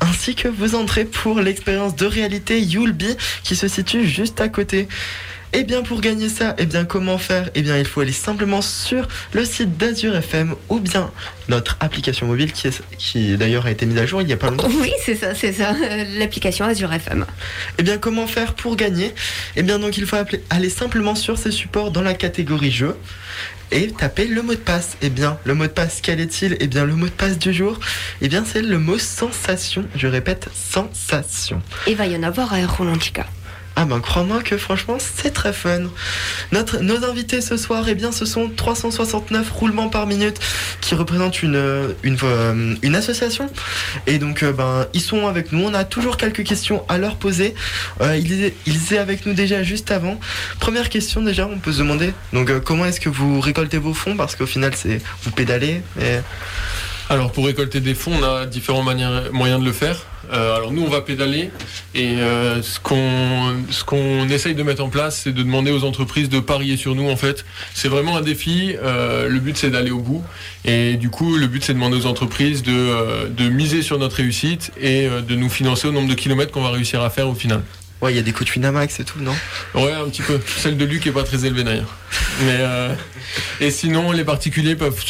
[0.00, 4.88] ainsi que vos entrées pour l'expérience de réalité Yulby qui se situe juste à côté.
[5.56, 7.48] Et bien pour gagner ça, et bien comment faire?
[7.54, 11.10] Eh bien il faut aller simplement sur le site d'Azure FM ou bien
[11.48, 14.36] notre application mobile qui, est- qui d'ailleurs a été mise à jour il n'y a
[14.36, 14.68] pas longtemps.
[14.80, 15.74] Oui, c'est ça, c'est ça.
[15.80, 17.24] euh, L'application Azure FM.
[17.78, 19.14] Eh bien, comment faire pour gagner?
[19.56, 22.96] Eh bien, donc, il faut appeler- aller simplement sur ces supports dans la catégorie jeu
[23.70, 24.96] et taper le mot de passe.
[25.02, 26.56] Eh bien, le mot de passe, quel est-il?
[26.60, 27.78] Eh bien, le mot de passe du jour,
[28.22, 29.84] eh bien, c'est le mot sensation.
[29.94, 31.62] Je répète, sensation.
[31.86, 33.26] Il va y en avoir à Rolantica.
[33.76, 35.82] Ah ben crois-moi que franchement c'est très fun.
[36.52, 40.38] Notre, nos invités ce soir, eh bien ce sont 369 roulements par minute
[40.80, 43.50] qui représentent une, une, euh, association.
[44.06, 45.64] Et donc euh, ben ils sont avec nous.
[45.64, 47.54] On a toujours quelques questions à leur poser.
[48.00, 50.20] Euh, ils, ils étaient avec nous déjà juste avant.
[50.60, 52.12] Première question déjà, on peut se demander.
[52.32, 54.16] Donc comment est-ce que vous récoltez vos fonds?
[54.16, 55.82] Parce qu'au final c'est vous pédalez.
[57.10, 60.06] Alors pour récolter des fonds, on a différents manières- moyens de le faire.
[60.32, 61.50] Euh, alors nous, on va pédaler
[61.94, 65.84] et euh, ce qu'on ce qu'on essaye de mettre en place, c'est de demander aux
[65.84, 67.08] entreprises de parier sur nous.
[67.08, 68.74] En fait, c'est vraiment un défi.
[68.82, 70.22] Euh, le but, c'est d'aller au bout
[70.64, 74.16] et du coup, le but, c'est de demander aux entreprises de de miser sur notre
[74.16, 77.34] réussite et de nous financer au nombre de kilomètres qu'on va réussir à faire au
[77.34, 77.62] final.
[78.04, 79.34] Ouais, il y a des coûts de Winamax et tout, non?
[79.74, 80.38] Ouais, un petit peu.
[80.58, 81.94] Celle de Luc est pas très élevée d'ailleurs.
[82.40, 82.94] Mais euh,
[83.60, 85.02] et sinon, les particuliers peuvent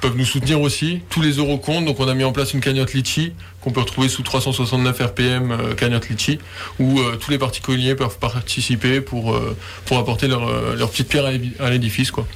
[0.00, 1.02] peuvent nous soutenir aussi.
[1.10, 1.84] Tous les euros comptent.
[1.84, 5.50] Donc, on a mis en place une cagnotte Litchi qu'on peut retrouver sous 369 RPM
[5.52, 6.38] euh, cagnotte Litchi,
[6.78, 11.08] où euh, tous les particuliers peuvent participer pour euh, pour apporter leur euh, leur petite
[11.08, 12.26] pierre à l'édi- à l'édifice, quoi.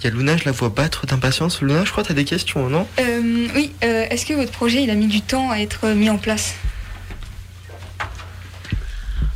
[0.00, 1.62] Il y a Luna, je la vois battre d'impatience.
[1.62, 2.86] Luna, je crois que tu as des questions, non?
[3.00, 6.10] Euh, oui, euh, est-ce que votre projet il a mis du temps à être mis
[6.10, 6.54] en place?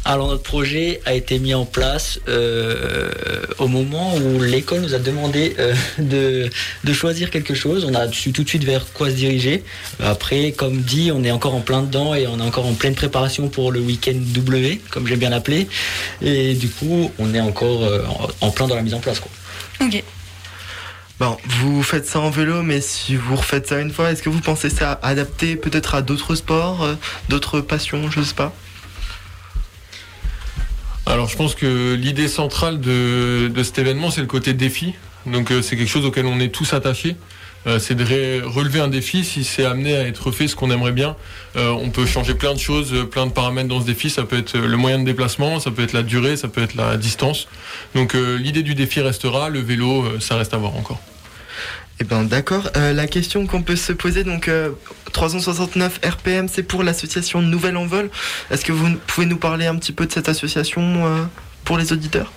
[0.09, 3.11] Alors notre projet a été mis en place euh,
[3.59, 6.49] au moment où l'école nous a demandé euh, de,
[6.83, 7.85] de choisir quelque chose.
[7.85, 9.63] On a su tout de suite vers quoi se diriger.
[10.03, 12.95] Après, comme dit, on est encore en plein dedans et on est encore en pleine
[12.95, 15.69] préparation pour le week-end W, comme j'ai bien appelé.
[16.23, 18.03] Et du coup, on est encore euh,
[18.41, 19.21] en, plein dans la mise en place.
[19.21, 19.31] Quoi.
[19.87, 20.03] Ok.
[21.21, 24.31] Bon, vous faites ça en vélo, mais si vous refaites ça une fois, est-ce que
[24.31, 26.89] vous pensez ça adapté peut-être à d'autres sports,
[27.29, 28.55] d'autres passions, je sais pas?
[31.09, 34.95] Alors je pense que l'idée centrale de, cet événement, c'est le côté défi.
[35.25, 37.17] Donc euh, c'est quelque chose auquel on est tous attachés.
[37.67, 38.05] Euh, c'est de
[38.45, 39.25] relever un défi.
[39.25, 41.17] Si c'est amené à être fait ce qu'on aimerait bien,
[41.57, 44.11] euh, on peut changer plein de choses, plein de paramètres dans ce défi.
[44.11, 46.75] Ça peut être le moyen de déplacement, ça peut être la durée, ça peut être
[46.75, 47.49] la distance.
[47.95, 49.49] Donc l'idée du défi restera.
[49.49, 51.01] Le vélo, ça reste à voir encore.
[52.01, 52.71] Eh ben d'accord.
[52.77, 54.71] Euh, la question qu'on peut se poser, donc euh,
[55.13, 58.09] 369 RPM, c'est pour l'association Nouvelle Envol.
[58.51, 61.25] Est-ce que vous pouvez nous parler un petit peu de cette association euh,
[61.65, 62.33] pour les auditeurs?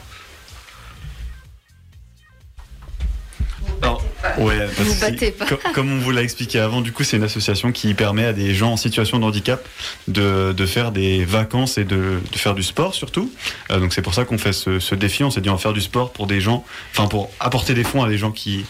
[3.84, 4.04] Alors,
[4.40, 5.46] ouais, parce Vous battez pas.
[5.46, 8.34] co- comme on vous l'a expliqué avant, du coup, c'est une association qui permet à
[8.34, 9.68] des gens en situation de handicap
[10.08, 13.32] de, de faire des vacances et de, de faire du sport surtout.
[13.72, 15.24] Euh, donc c'est pour ça qu'on fait ce, ce défi.
[15.24, 16.64] On s'est dit on va faire du sport pour des gens,
[16.96, 18.66] enfin pour apporter des fonds à des gens qui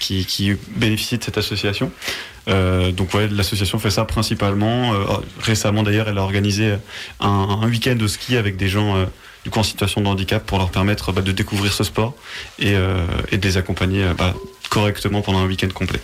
[0.00, 1.92] qui, qui bénéficient de cette association.
[2.48, 4.94] Euh, donc ouais, l'association fait ça principalement.
[4.94, 5.04] Euh,
[5.40, 6.74] récemment d'ailleurs, elle a organisé
[7.20, 9.04] un, week-end de ski avec des gens euh,
[9.44, 12.14] du coup en situation de handicap pour leur permettre bah, de découvrir ce sport
[12.58, 14.34] et, de les accompagner bah,
[14.70, 16.00] correctement pendant un week-end complet.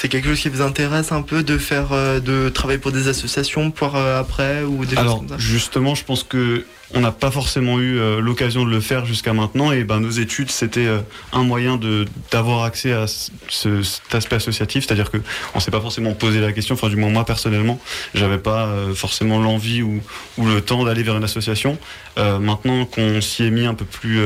[0.00, 3.08] C'est quelque chose qui vous intéresse un peu de faire, euh, de travailler pour des
[3.08, 7.00] associations, pour euh, après ou des choses Alors comme ça justement, je pense que on
[7.00, 10.52] n'a pas forcément eu euh, l'occasion de le faire jusqu'à maintenant et ben nos études
[10.52, 11.00] c'était euh,
[11.32, 15.18] un moyen de d'avoir accès à ce, ce- cet aspect associatif, c'est-à-dire que
[15.56, 17.80] on s'est pas forcément posé la question, enfin du moins moi personnellement,
[18.14, 20.00] j'avais pas euh, forcément l'envie ou,
[20.38, 21.76] ou le temps d'aller vers une association.
[22.16, 24.20] Maintenant qu'on s'y est mis un peu plus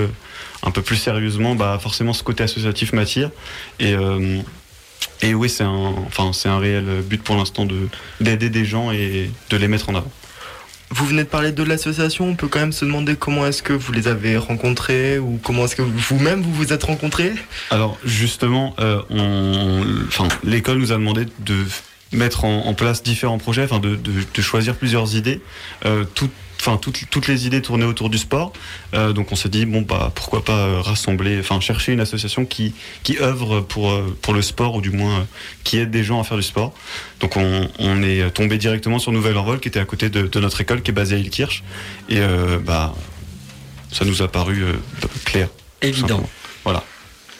[0.62, 3.30] un peu plus sérieusement, bah forcément ce côté associatif m'attire.
[3.80, 3.94] Et
[5.22, 7.88] et oui, c'est un, enfin, c'est un réel but pour l'instant de
[8.20, 10.10] d'aider des gens et de les mettre en avant.
[10.94, 13.72] Vous venez de parler de l'association, on peut quand même se demander comment est-ce que
[13.72, 17.32] vous les avez rencontrés ou comment est-ce que vous-même vous vous êtes rencontrés?
[17.70, 21.56] Alors justement, euh, on, enfin, l'école nous a demandé de
[22.12, 25.40] mettre en, en place différents projets, enfin de, de- de choisir plusieurs idées.
[25.86, 26.30] Euh, toutes,
[26.64, 28.52] enfin toutes, toutes les idées tournaient autour du sport.
[28.94, 32.46] Euh, donc on s'est dit bon bah pourquoi pas euh, rassembler, enfin chercher une association
[32.46, 35.26] qui qui œuvre pour euh, pour le sport ou du moins
[35.64, 36.72] qui aide des gens à faire du sport.
[37.18, 40.40] Donc on, on est tombé directement sur Nouvelle Envol qui était à côté de, de
[40.40, 41.64] notre école qui est basée à Ilkirch
[42.08, 42.94] et euh, bah
[43.90, 44.74] ça nous a paru euh,
[45.24, 45.48] clair.
[45.82, 46.24] Évident.
[46.62, 46.84] Voilà.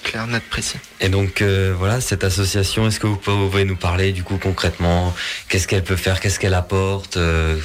[0.02, 0.78] Clair, net, précis.
[1.00, 5.14] Et donc euh, voilà, cette association, est-ce que vous pouvez nous parler du coup concrètement?
[5.48, 6.18] Qu'est-ce qu'elle peut faire?
[6.18, 7.16] Qu'est-ce qu'elle apporte?
[7.16, 7.56] Euh,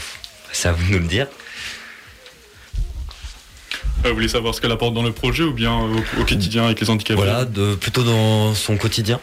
[0.51, 1.27] C'est à vous de nous le dire.
[4.05, 6.65] Euh, vous voulez savoir ce qu'elle apporte dans le projet ou bien au, au quotidien
[6.65, 9.19] avec les handicapés Voilà, de, plutôt dans son quotidien.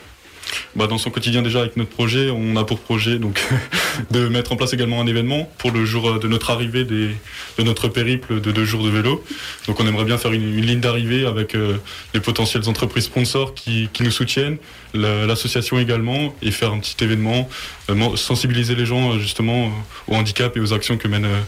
[0.75, 3.41] bah, Dans son quotidien déjà avec notre projet, on a pour projet donc
[4.11, 7.09] de mettre en place également un événement pour le jour euh, de notre arrivée des,
[7.57, 9.25] de notre périple de deux jours de vélo.
[9.69, 11.77] Donc on aimerait bien faire une, une ligne d'arrivée avec euh,
[12.13, 14.59] les potentielles entreprises sponsors qui, qui nous soutiennent,
[14.93, 17.49] la- l'association également, et faire un petit événement,
[17.91, 21.41] euh, sensibiliser les gens euh, justement euh, au handicap et aux actions que mène, euh,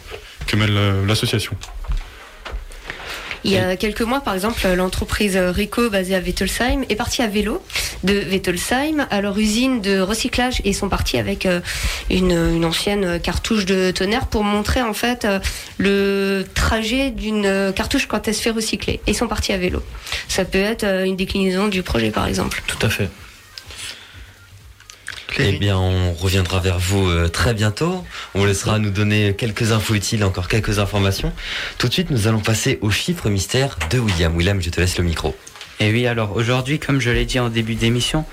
[0.47, 1.53] que mène euh, l'association.
[3.47, 7.29] Il y a quelques mois, par exemple, l'entreprise Rico, basée à Wettelsheim, est partie à
[7.29, 7.63] vélo
[8.03, 11.61] de Wettelsheim à leur usine de recyclage et sont partis avec euh,
[12.11, 15.39] une, une ancienne cartouche de tonnerre pour montrer en fait euh,
[15.79, 18.95] le trajet d'une cartouche quand elle se fait recycler.
[19.07, 19.81] Et ils sont partis à vélo.
[20.27, 22.63] Ça peut être euh, une déclinaison du projet, par exemple.
[22.67, 23.09] Tout à fait.
[25.39, 28.05] Eh bien, on reviendra vers vous euh, très bientôt.
[28.35, 31.33] On laissera nous donner quelques infos utiles, encore quelques informations.
[31.79, 34.35] Tout de suite, nous allons passer au chiffre mystère de William.
[34.35, 35.35] William, je te laisse le micro.
[35.79, 38.25] Et oui, alors aujourd'hui, comme je l'ai dit en début d'émission,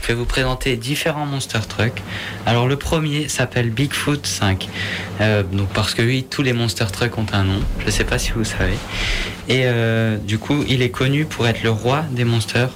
[0.00, 2.00] je vais vous présenter différents Monster Trucks.
[2.46, 4.68] Alors le premier s'appelle Bigfoot 5.
[5.20, 7.60] Euh, donc parce que oui, tous les Monster Trucks ont un nom.
[7.80, 8.78] Je ne sais pas si vous savez.
[9.48, 12.70] Et euh, du coup, il est connu pour être le roi des monsters.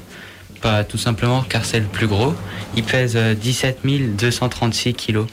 [0.61, 2.35] Pas tout simplement car c'est le plus gros.
[2.77, 3.81] Il pèse euh, 17
[4.17, 5.27] 236 kilos.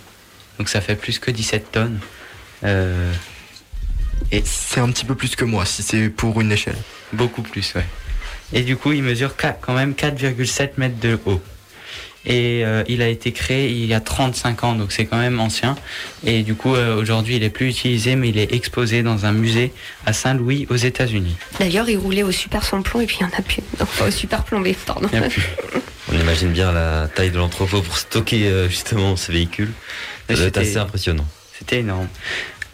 [0.60, 2.00] Donc ça fait plus que 17 tonnes.
[2.64, 3.12] Euh,
[4.32, 6.78] Et c'est un petit peu plus que moi, si c'est pour une échelle.
[7.12, 7.86] Beaucoup plus, ouais.
[8.54, 11.42] Et du coup, il mesure qua- quand même 4,7 mètres de haut.
[12.26, 15.40] Et euh, il a été créé il y a 35 ans, donc c'est quand même
[15.42, 15.76] ancien.
[16.26, 19.34] Et du coup, euh, aujourd'hui, il est plus utilisé, mais il est exposé dans un
[19.34, 19.74] musée
[20.06, 21.36] à Saint-Louis, aux États-Unis.
[21.60, 23.62] D'ailleurs, il roulait au super sans plomb et puis il n'y en a plus.
[23.80, 25.10] Non, pas au super plombé, pardon.
[25.12, 25.44] Il y a plus.
[26.12, 29.72] On imagine bien la taille de l'entrepôt pour stocker euh, justement ce véhicule.
[30.30, 31.26] Ça doit être C'était- assez impressionnant.
[31.58, 32.08] C'était énorme.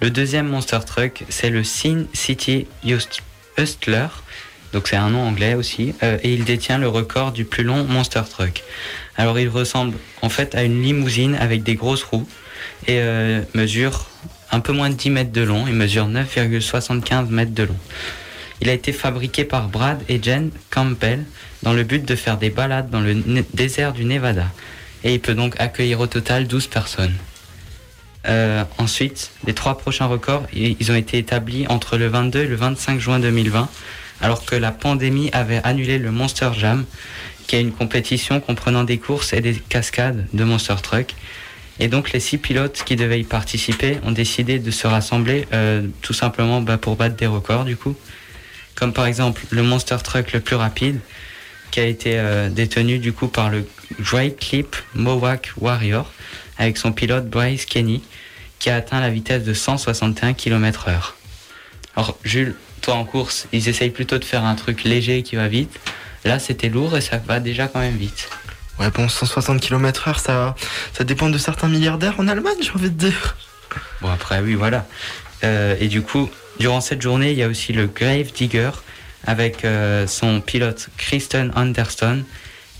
[0.01, 3.21] Le deuxième Monster Truck, c'est le Sin City Hust-
[3.57, 4.07] Hustler.
[4.73, 5.93] Donc c'est un nom anglais aussi.
[6.03, 8.63] euh, et il détient le record du plus long Monster Truck.
[9.19, 12.25] Alors il ressemble en fait à une limousine avec des grosses roues
[12.87, 14.07] et euh, mesure
[14.49, 17.75] un peu moins de 10 mètres de long et mesure 9,75 mètres de long.
[18.61, 21.25] Il a été fabriqué par Brad et Jen Campbell
[21.63, 23.13] dans le but de faire des balades dans le
[23.53, 24.47] désert du Nevada.
[25.03, 27.15] Et il peut donc accueillir au total 12 personnes.
[28.25, 32.55] Euh, ensuite, les trois prochains records, ils ont été établis entre le 22 et le
[32.55, 33.67] 25 juin 2020,
[34.21, 36.85] alors que la pandémie avait annulé le Monster Jam,
[37.49, 41.15] qui est une compétition comprenant des courses et des cascades de Monster Truck.
[41.79, 45.87] Et donc les six pilotes qui devaient y participer ont décidé de se rassembler euh,
[46.03, 47.95] tout simplement bah, pour battre des records du coup.
[48.75, 50.99] Comme par exemple le Monster Truck le plus rapide,
[51.71, 56.13] qui a été euh, détenu du coup par le Dry Clip Mohawk Warrior,
[56.59, 58.03] avec son pilote Bryce Kenny,
[58.59, 61.13] qui a atteint la vitesse de 161 km/h.
[61.95, 65.47] Alors Jules, toi en course, ils essayent plutôt de faire un truc léger qui va
[65.47, 65.79] vite.
[66.25, 68.29] Là c'était lourd et ça va déjà quand même vite.
[68.79, 70.55] Ouais, bon, 160 km/h, ça,
[70.93, 73.35] ça dépend de certains milliardaires en Allemagne, j'ai envie de dire.
[74.01, 74.85] Bon après oui voilà.
[75.43, 78.71] Euh, et du coup, durant cette journée, il y a aussi le Grave Digger
[79.25, 82.23] avec euh, son pilote Kristen Anderson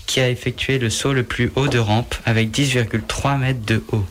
[0.06, 4.04] qui a effectué le saut le plus haut de rampe avec 10,3 mètres de haut.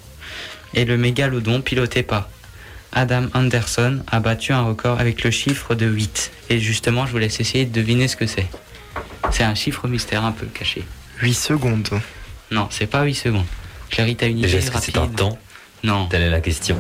[0.74, 2.30] Et le mégalodon piloté par
[2.94, 6.32] Adam Anderson a battu un record avec le chiffre de 8.
[6.50, 8.48] Et justement, je vous laisse essayer de deviner ce que c'est.
[9.32, 10.84] C'est un chiffre mystère un peu caché.
[11.22, 11.90] 8 secondes.
[12.52, 13.46] Non, c'est pas 8 secondes.
[13.90, 15.38] Clary, t'as une idée est-ce que c'est un rapide temps
[15.84, 16.08] Non.
[16.08, 16.78] Telle est la question.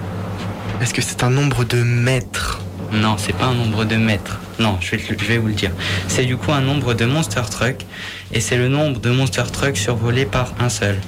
[0.81, 2.59] Est-ce que c'est un nombre de mètres
[2.91, 4.39] Non, c'est pas un nombre de mètres.
[4.59, 5.71] Non, je vais, je vous le dire.
[6.07, 7.85] C'est du coup un nombre de Monster Truck
[8.31, 10.99] et c'est le nombre de Monster Truck survolés par un seul.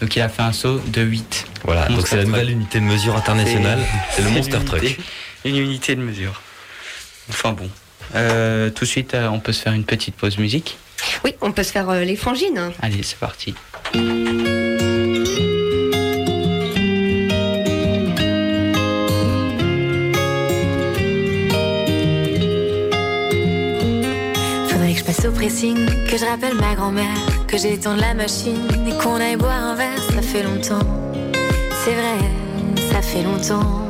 [0.00, 1.46] Donc il a fait un saut de 8.
[1.64, 3.78] Voilà, donc c'est la nouvelle unité de mesure internationale,
[4.10, 4.98] c'est le Monster Truck.
[5.44, 6.40] Une unité de mesure.
[7.28, 7.68] Enfin bon.
[8.14, 10.78] Euh, tout de suite, euh, on peut se faire une petite pause musique.
[11.24, 12.70] Oui, on peut se faire euh, les frangines.
[12.80, 13.54] Allez, c'est parti.
[24.68, 27.06] Faudrait que je passe au pressing, que je rappelle ma grand-mère,
[27.48, 30.86] que j'étende la machine et qu'on aille boire un verre, ça fait longtemps.
[31.84, 33.80] C'est vrai, ça fait longtemps.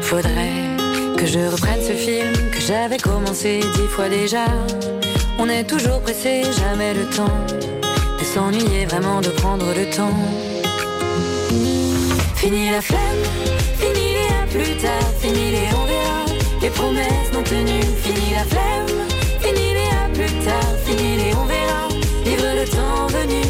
[0.00, 0.73] Faudrait
[1.16, 4.46] que je reprenne ce film que j'avais commencé dix fois déjà.
[5.38, 7.38] On est toujours pressé, jamais le temps
[8.18, 10.16] de s'ennuyer, vraiment de prendre le temps.
[12.36, 13.24] Fini la flemme,
[13.78, 16.24] fini les à plus tard, fini les on verra,
[16.62, 18.96] les promesses non tenues, fini la flemme,
[19.40, 21.88] fini les à plus tard, fini les on verra,
[22.24, 23.42] vivre le temps venu.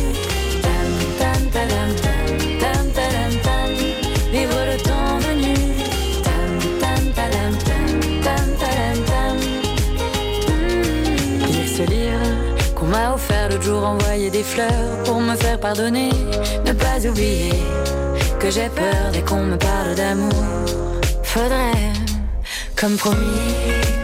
[13.94, 16.10] Envoyer des fleurs pour me faire pardonner,
[16.66, 17.52] ne pas oublier
[18.38, 20.44] que j'ai peur dès qu'on me parle d'amour.
[21.22, 21.92] Faudrait,
[22.76, 23.40] comme promis,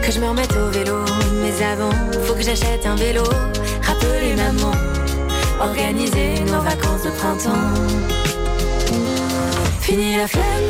[0.01, 0.97] que je me remette au vélo.
[1.41, 3.23] Mais avant, faut que j'achète un vélo.
[3.87, 4.75] Rappeler maman,
[5.59, 7.69] organiser nos vacances de printemps.
[9.81, 10.69] Fini la flemme,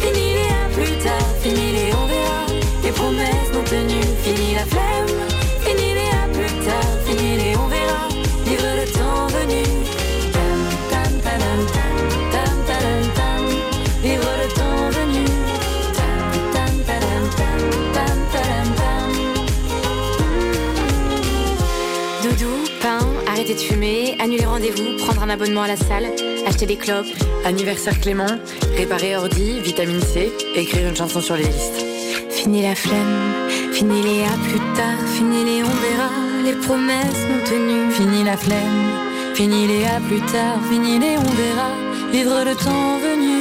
[0.00, 2.42] fini les à plus tard, fini les on verra,
[2.82, 4.12] les promesses non tenues.
[4.24, 5.16] Fini la flemme,
[5.64, 8.08] fini les à plus tard, fini les on verra,
[8.56, 9.62] vivre le temps venu.
[14.02, 14.62] Vivre le temps.
[22.22, 26.06] Doudou, pain, arrêter de fumer, annuler rendez-vous, prendre un abonnement à la salle,
[26.46, 27.06] acheter des clopes.
[27.44, 28.38] Anniversaire Clément,
[28.76, 31.84] réparer ordi, vitamine C, écrire une chanson sur les listes.
[32.30, 36.10] Fini la flemme, fini les à plus tard, fini les on verra,
[36.46, 37.90] les promesses non tenues.
[37.90, 38.82] Fini la flemme,
[39.34, 41.70] fini les à plus tard, fini les on verra,
[42.12, 43.36] vivre le temps venu.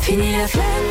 [0.00, 0.90] Fini la flemme,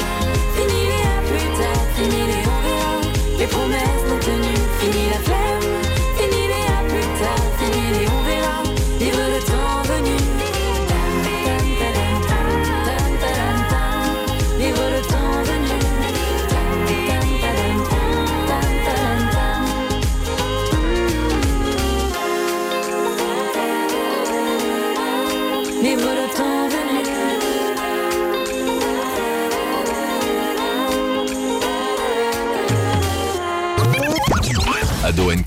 [0.56, 2.96] fini les à plus tard, fini les on verra,
[3.40, 4.68] les promesses non tenues.
[4.80, 5.72] Fini la flemme,
[6.18, 8.21] fini les à plus tard, fini les on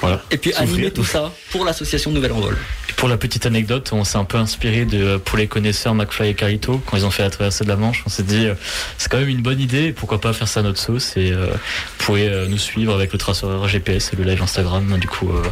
[0.01, 0.21] voilà.
[0.29, 2.57] Et puis animer tout ça pour l'association Nouvel Envol.
[2.89, 6.29] Et pour la petite anecdote, on s'est un peu inspiré de pour les connaisseurs McFly
[6.29, 8.03] et Carito quand ils ont fait la traversée de la Manche.
[8.05, 8.55] On s'est dit euh,
[8.97, 9.93] c'est quand même une bonne idée.
[9.93, 13.11] Pourquoi pas faire ça à notre sauce Et euh, vous pouvez euh, nous suivre avec
[13.13, 15.43] le traceur GPS et le live Instagram du coup euh,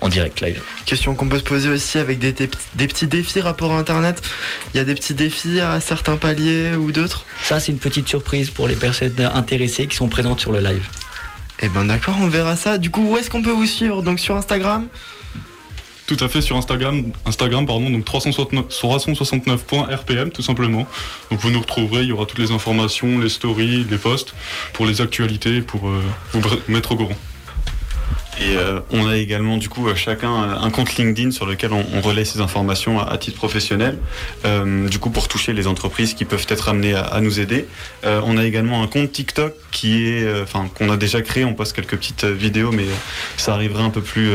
[0.00, 0.60] en direct live.
[0.84, 4.22] Question qu'on peut se poser aussi avec des, des, des petits défis rapport à internet.
[4.74, 7.24] Il y a des petits défis à certains paliers ou d'autres?
[7.42, 10.86] Ça, c'est une petite surprise pour les personnes intéressées qui sont présentes sur le live.
[11.60, 12.76] Eh ben d'accord, on verra ça.
[12.78, 14.02] Du coup, où est-ce qu'on peut vous suivre?
[14.02, 14.88] Donc sur Instagram?
[16.06, 20.86] Tout à fait sur Instagram, Instagram pardon, donc 369 369.rpm tout simplement.
[21.30, 24.34] Donc vous nous retrouverez, il y aura toutes les informations, les stories, les posts
[24.72, 26.00] pour les actualités, pour euh,
[26.32, 27.16] vous mettre au courant.
[28.38, 31.70] Et euh, on a également du coup euh, chacun euh, un compte LinkedIn sur lequel
[31.72, 33.98] on, relaie ces informations à, titre professionnel,
[34.44, 37.66] euh, du coup pour toucher les entreprises qui peuvent être amenées à, nous aider.
[38.04, 41.54] Euh, on a également un compte TikTok qui est, enfin qu'on a déjà créé, on
[41.54, 42.84] poste quelques petites vidéos, mais
[43.38, 44.30] ça arrivera un peu plus,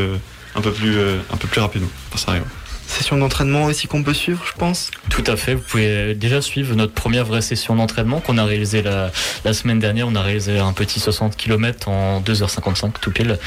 [0.56, 1.90] un peu plus, euh, un peu plus rapidement.
[2.10, 2.44] Enfin, ça arrive.
[2.88, 4.92] Session d'entraînement aussi qu'on peut suivre, je pense.
[5.10, 5.54] Tout à fait.
[5.56, 9.12] Vous pouvez déjà suivre notre première vraie session d'entraînement qu'on a réalisée la,
[9.46, 10.08] la semaine dernière.
[10.10, 13.40] On a réalisé un petit 60 km en 2h55 tout pile.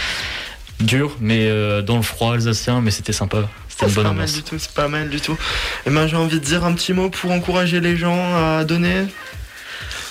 [0.81, 3.49] Dur, mais euh, dans le froid alsacien, mais c'était sympa.
[3.69, 4.33] C'était une C'est bonne pas mal ambiance.
[4.35, 5.37] du tout, c'est pas mal du tout.
[5.87, 9.05] Et ben j'ai envie de dire un petit mot pour encourager les gens à donner?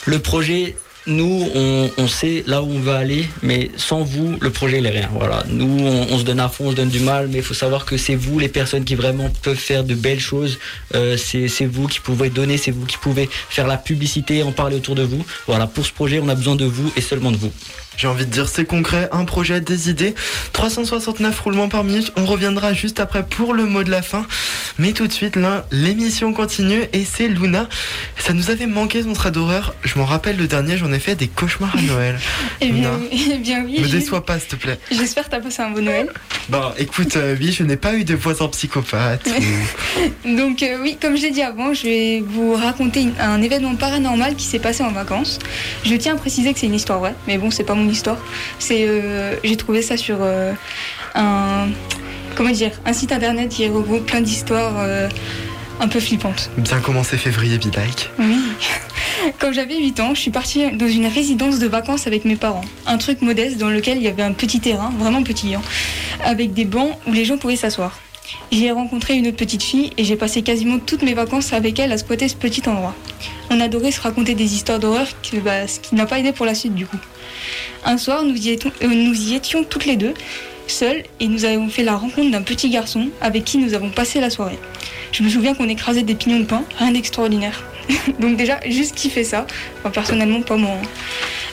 [0.05, 0.75] Le projet
[1.05, 1.49] nous,
[1.97, 5.09] on, sait là où on veut aller, mais sans vous, le projet, il est rien.
[5.11, 5.43] Voilà.
[5.49, 7.85] Nous, on, se donne à fond, on se donne du mal, mais il faut savoir
[7.85, 10.59] que c'est vous les personnes qui vraiment peuvent faire de belles choses.
[10.95, 14.77] Euh, c'est vous qui pouvez donner, c'est vous qui pouvez faire la publicité, en parler
[14.77, 15.25] autour de vous.
[15.47, 17.51] Voilà, pour ce projet, on a besoin de vous et seulement de vous.
[17.97, 20.15] J'ai envie de dire c'est concret, un projet, des idées.
[20.53, 22.11] 369 roulements par minute.
[22.15, 24.25] On reviendra juste après pour le mot de la fin.
[24.79, 27.67] Mais tout de suite, là, l'émission continue et c'est Luna.
[28.17, 29.75] Ça nous avait manqué son trait d'horreur.
[29.83, 32.17] Je m'en rappelle le dernier, j'en ai fait des cauchemars à Noël.
[32.61, 33.79] Eh bien, Luna, oui, eh bien oui.
[33.81, 34.79] me déçois pas, s'il te plaît.
[34.91, 36.09] J'espère que t'as passé un bon Noël.
[36.49, 39.27] Bah écoute, euh, oui, je n'ai pas eu de voisin psychopathe.
[39.27, 43.75] ou- Donc euh, oui, comme je l'ai dit avant, je vais vous raconter un événement
[43.75, 45.39] paranormal qui s'est passé en vacances.
[45.85, 48.17] Je tiens à préciser que c'est une histoire vraie, mais bon, c'est pas mon histoire.
[48.59, 50.53] C'est, euh, j'ai trouvé ça sur euh,
[51.15, 51.67] un,
[52.35, 55.09] comment dire, un site internet qui regroupe plein d'histoires euh,
[55.79, 56.49] un peu flippantes.
[56.57, 58.09] Bien commencé février, like.
[58.19, 58.35] Oui.
[59.39, 62.65] Quand j'avais 8 ans, je suis partie dans une résidence de vacances avec mes parents.
[62.85, 65.61] Un truc modeste dans lequel il y avait un petit terrain, vraiment petit, hein,
[66.23, 67.99] avec des bancs où les gens pouvaient s'asseoir.
[68.51, 71.79] J'y ai rencontré une autre petite fille et j'ai passé quasiment toutes mes vacances avec
[71.79, 72.95] elle à squatter ce petit endroit.
[73.49, 76.45] On adorait se raconter des histoires d'horreur, que- bah, ce qui n'a pas aidé pour
[76.45, 76.97] la suite du coup.
[77.85, 80.13] Un soir, nous y étions, euh, nous y étions toutes les deux,
[80.67, 84.19] seules, et nous avons fait la rencontre d'un petit garçon avec qui nous avons passé
[84.19, 84.57] la soirée.
[85.11, 87.63] Je me souviens qu'on écrasait des pignons de pain, rien d'extraordinaire.
[88.19, 89.45] donc déjà, juste kiffer ça?
[89.79, 90.71] Enfin, personnellement, pas moi.
[90.71, 90.87] hein.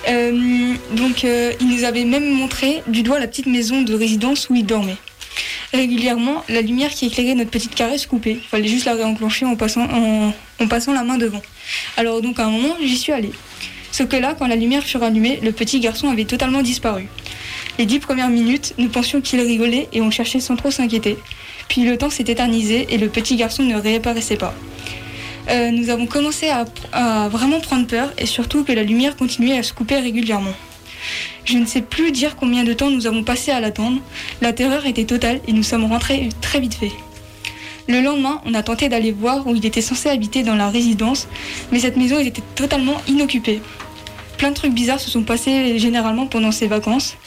[0.09, 4.49] Euh, donc, euh, il nous avait même montré du doigt la petite maison de résidence
[4.49, 4.97] où il dormait.
[5.73, 8.39] Régulièrement, la lumière qui éclairait notre petite carresse coupait.
[8.43, 11.43] Il fallait juste la réenclencher en passant, en, en passant la main devant.
[11.97, 13.31] Alors donc à un moment, j'y suis allée.
[13.93, 17.09] Sauf que là, quand la lumière fut rallumée, le petit garçon avait totalement disparu.
[17.78, 21.16] Les dix premières minutes, nous pensions qu'il rigolait et on cherchait sans trop s'inquiéter.
[21.68, 24.55] Puis le temps s'est éternisé et le petit garçon ne réapparaissait pas.
[25.49, 29.59] Euh, nous avons commencé à, à vraiment prendre peur et surtout que la lumière continuait
[29.59, 30.55] à se couper régulièrement.
[31.45, 34.01] Je ne sais plus dire combien de temps nous avons passé à l'attendre.
[34.41, 36.93] La terreur était totale et nous sommes rentrés très vite fait.
[37.88, 41.26] Le lendemain, on a tenté d'aller voir où il était censé habiter dans la résidence,
[41.72, 43.61] mais cette maison était totalement inoccupée.
[44.41, 47.18] Plein de trucs bizarres se sont passés généralement pendant ces vacances.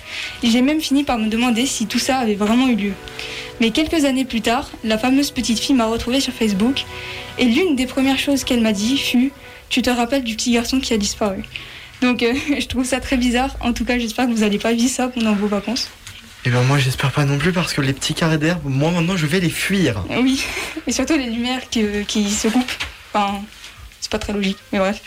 [0.41, 2.93] Et J'ai même fini par me demander si tout ça avait vraiment eu lieu.
[3.61, 6.86] Mais quelques années plus tard, la fameuse petite fille m'a retrouvée sur Facebook
[7.38, 9.32] et l'une des premières choses qu'elle m'a dit fut
[9.70, 11.43] Tu te rappelles du petit garçon qui a disparu?
[12.01, 13.55] Donc euh, je trouve ça très bizarre.
[13.59, 15.91] En tout cas, j'espère que vous n'allez pas vivre ça pendant vos vacances.
[16.45, 19.16] Et ben moi j'espère pas non plus parce que les petits carrés d'air, moi maintenant
[19.16, 20.03] je vais les fuir.
[20.20, 20.43] Oui,
[20.88, 22.84] et surtout les lumières qui, euh, qui se coupent.
[23.14, 23.43] Enfin,
[24.04, 25.01] c'est pas très logique, mais bref.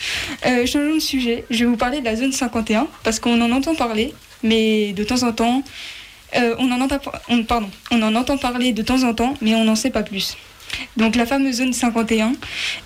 [0.46, 1.44] Euh, changeons de sujet.
[1.50, 5.04] Je vais vous parler de la zone 51 parce qu'on en entend parler, mais de
[5.04, 5.62] temps en temps.
[6.34, 9.54] euh, on, en entend, on, pardon, on en entend parler de temps en temps, mais
[9.54, 10.36] on n'en sait pas plus.
[10.96, 12.32] Donc la fameuse zone 51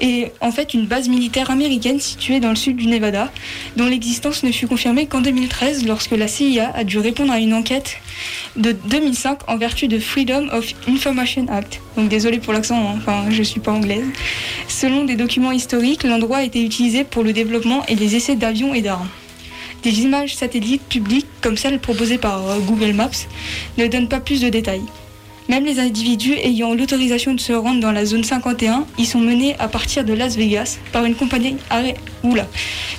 [0.01, 3.31] est en fait une base militaire américaine située dans le sud du Nevada,
[3.77, 7.55] dont l'existence ne fut confirmée qu'en 2013 lorsque la CIA a dû répondre à une
[7.55, 7.99] enquête
[8.57, 11.81] de 2005 en vertu de Freedom of Information Act.
[11.97, 14.07] Donc désolé pour l'accent, hein, enfin je suis pas anglaise.
[14.69, 18.75] Selon des documents historiques, l'endroit a été utilisé pour le développement et les essais d'avions
[18.75, 19.09] et d'armes.
[19.83, 23.11] Des images satellites publiques comme celles proposées par euh, Google Maps
[23.79, 24.83] ne donnent pas plus de détails.
[25.51, 29.57] Même les individus ayant l'autorisation de se rendre dans la zone 51 y sont menés
[29.59, 31.57] à partir de Las Vegas par une compagnie,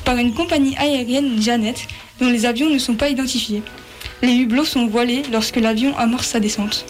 [0.04, 1.88] par une compagnie aérienne Janet
[2.20, 3.64] dont les avions ne sont pas identifiés.
[4.22, 6.86] Les hublots sont voilés lorsque l'avion amorce sa descente.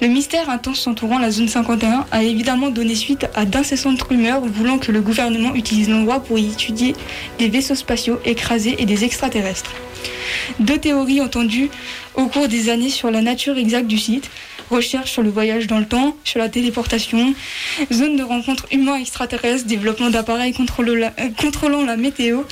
[0.00, 4.78] Le mystère intense entourant la zone 51 a évidemment donné suite à d'incessantes rumeurs voulant
[4.78, 6.94] que le gouvernement utilise l'endroit pour y étudier
[7.40, 9.72] des vaisseaux spatiaux écrasés et des extraterrestres.
[10.58, 11.70] Deux théories entendues
[12.14, 14.30] au cours des années sur la nature exacte du site,
[14.70, 17.34] recherche sur le voyage dans le temps, sur la téléportation,
[17.92, 22.42] zone de rencontre humain-extraterrestre, développement d'appareils contrôlant la, euh, contrôlant la météo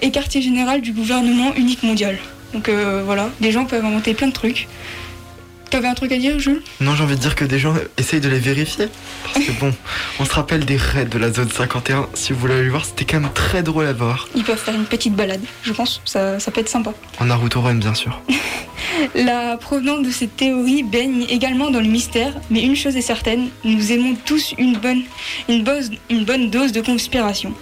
[0.00, 2.18] et quartier général du gouvernement unique mondial.
[2.54, 4.68] Donc euh, voilà, des gens peuvent inventer plein de trucs.
[5.70, 6.62] T'avais un truc à dire, Jules?
[6.80, 8.88] Non, j'ai envie de dire que des gens essayent de les vérifier.
[9.24, 9.74] Parce que bon,
[10.18, 12.08] on se rappelle des raids de la zone 51.
[12.14, 14.28] Si vous voulez aller voir, c'était quand même très drôle à voir.
[14.34, 16.94] Ils peuvent faire une petite balade, je pense, ça, ça peut être sympa.
[17.20, 18.20] En Naruto Run, bien sûr.
[19.14, 23.48] La provenance de cette théorie baigne également dans le mystère, mais une chose est certaine,
[23.64, 25.02] nous aimons tous une bonne,
[25.48, 27.52] une, bonne dose de conspiration.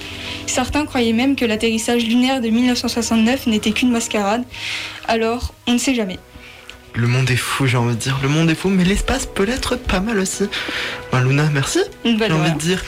[0.46, 4.44] Certains croyaient même que l'atterrissage lunaire de 1969 n'était qu'une mascarade,
[5.08, 6.18] alors on ne sait jamais.
[6.96, 8.18] Le monde est fou, j'ai envie de dire.
[8.22, 10.44] Le monde est fou, mais l'espace peut l'être pas mal aussi.
[11.12, 11.80] Ben, Luna, merci.
[12.04, 12.82] J'ai envie de dire.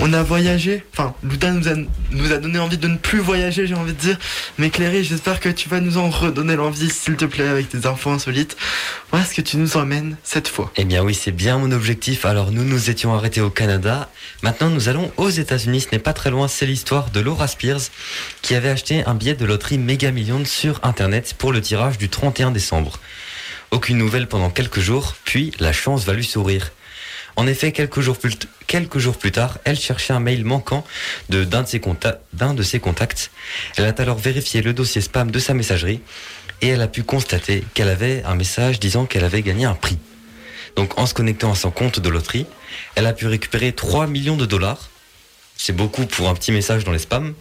[0.00, 1.74] On a voyagé, enfin, Louda nous a,
[2.12, 4.16] nous a donné envie de ne plus voyager, j'ai envie de dire.
[4.56, 7.86] Mais Cléry, j'espère que tu vas nous en redonner l'envie, s'il te plaît, avec tes
[7.86, 8.56] infos insolites.
[9.12, 12.26] Où est-ce que tu nous emmènes cette fois Eh bien oui, c'est bien mon objectif.
[12.26, 14.08] Alors nous nous étions arrêtés au Canada.
[14.42, 15.80] Maintenant nous allons aux États-Unis.
[15.80, 16.46] Ce n'est pas très loin.
[16.46, 17.80] C'est l'histoire de Laura Spears
[18.40, 22.08] qui avait acheté un billet de loterie Mega Millions sur Internet pour le tirage du
[22.08, 23.00] 31 décembre.
[23.70, 26.72] Aucune nouvelle pendant quelques jours, puis la chance va lui sourire.
[27.36, 30.84] En effet, quelques jours plus, tard, elle cherchait un mail manquant
[31.28, 31.80] d'un de, ses
[32.32, 33.30] d'un de ses contacts.
[33.76, 36.00] Elle a alors vérifié le dossier spam de sa messagerie
[36.62, 39.98] et elle a pu constater qu'elle avait un message disant qu'elle avait gagné un prix.
[40.74, 42.46] Donc en se connectant à son compte de loterie,
[42.94, 44.88] elle a pu récupérer 3 millions de dollars.
[45.56, 47.34] C'est beaucoup pour un petit message dans les spams.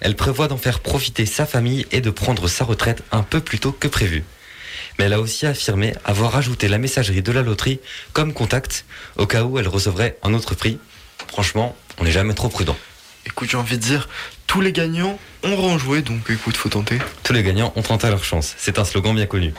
[0.00, 3.60] Elle prévoit d'en faire profiter sa famille et de prendre sa retraite un peu plus
[3.60, 4.24] tôt que prévu.
[4.98, 7.80] Mais elle a aussi affirmé avoir ajouté la messagerie de la loterie
[8.12, 8.84] comme contact
[9.16, 10.78] au cas où elle recevrait un autre prix.
[11.28, 12.76] Franchement, on n'est jamais trop prudent.
[13.24, 14.08] Écoute, j'ai envie de dire,
[14.46, 16.98] tous les gagnants ont renjoué, donc écoute, faut tenter.
[17.22, 18.54] Tous les gagnants ont tenté leur chance.
[18.58, 19.54] C'est un slogan bien connu.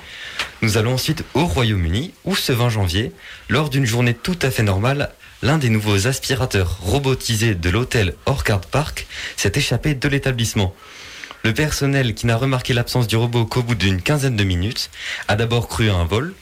[0.61, 3.11] Nous allons ensuite au Royaume-Uni, où ce 20 janvier,
[3.49, 5.11] lors d'une journée tout à fait normale,
[5.41, 9.07] l'un des nouveaux aspirateurs robotisés de l'hôtel Orchard Park
[9.38, 10.75] s'est échappé de l'établissement.
[11.45, 14.89] Le personnel, qui n'a remarqué l'absence du robot qu'au bout d'une quinzaine de minutes,
[15.27, 16.33] a d'abord cru à un vol.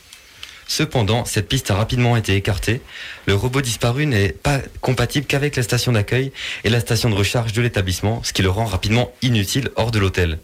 [0.67, 2.81] Cependant, cette piste a rapidement été écartée.
[3.25, 6.31] Le robot disparu n'est pas compatible qu'avec la station d'accueil
[6.63, 9.97] et la station de recharge de l'établissement, ce qui le rend rapidement inutile hors de
[9.97, 10.37] l'hôtel.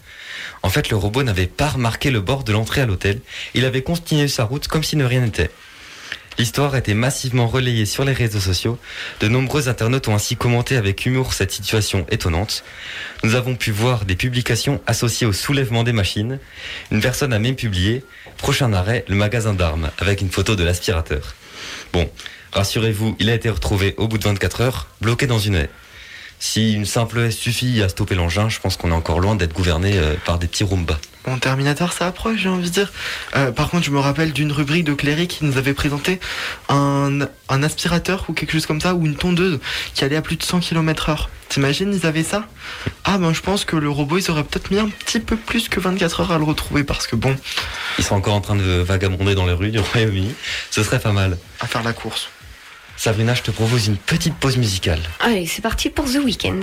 [0.63, 3.21] En fait, le robot n'avait pas remarqué le bord de l'entrée à l'hôtel.
[3.53, 5.51] Il avait continué sa route comme si de rien n'était.
[6.37, 8.77] L'histoire a été massivement relayée sur les réseaux sociaux.
[9.19, 12.63] De nombreux internautes ont ainsi commenté avec humour cette situation étonnante.
[13.23, 16.39] Nous avons pu voir des publications associées au soulèvement des machines.
[16.91, 18.03] Une personne a même publié
[18.37, 21.33] Prochain arrêt, le magasin d'armes, avec une photo de l'aspirateur.
[21.91, 22.09] Bon,
[22.51, 25.69] rassurez-vous, il a été retrouvé au bout de 24 heures, bloqué dans une haie.
[26.39, 29.53] Si une simple haie suffit à stopper l'engin, je pense qu'on est encore loin d'être
[29.53, 30.99] gouverné euh, par des petits Roomba.
[31.25, 32.91] Bon, Terminator, ça approche, j'ai envie de dire.
[33.35, 36.19] Euh, par contre, je me rappelle d'une rubrique de Cléry qui nous avait présenté
[36.69, 37.19] un,
[37.49, 39.59] un aspirateur ou quelque chose comme ça, ou une tondeuse
[39.93, 41.29] qui allait à plus de 100 km heure.
[41.49, 42.45] T'imagines, ils avaient ça?
[43.03, 45.67] Ah ben, je pense que le robot, ils auraient peut-être mis un petit peu plus
[45.69, 47.35] que 24 heures à le retrouver, parce que bon,
[47.97, 50.33] Ils sont encore en train de vagabonder dans les rues du Royaume-Uni.
[50.71, 51.37] Ce serait pas mal.
[51.59, 52.29] à faire la course.
[52.97, 54.99] Sabrina, je te propose une petite pause musicale.
[55.19, 56.61] Allez, c'est parti pour The Weeknd.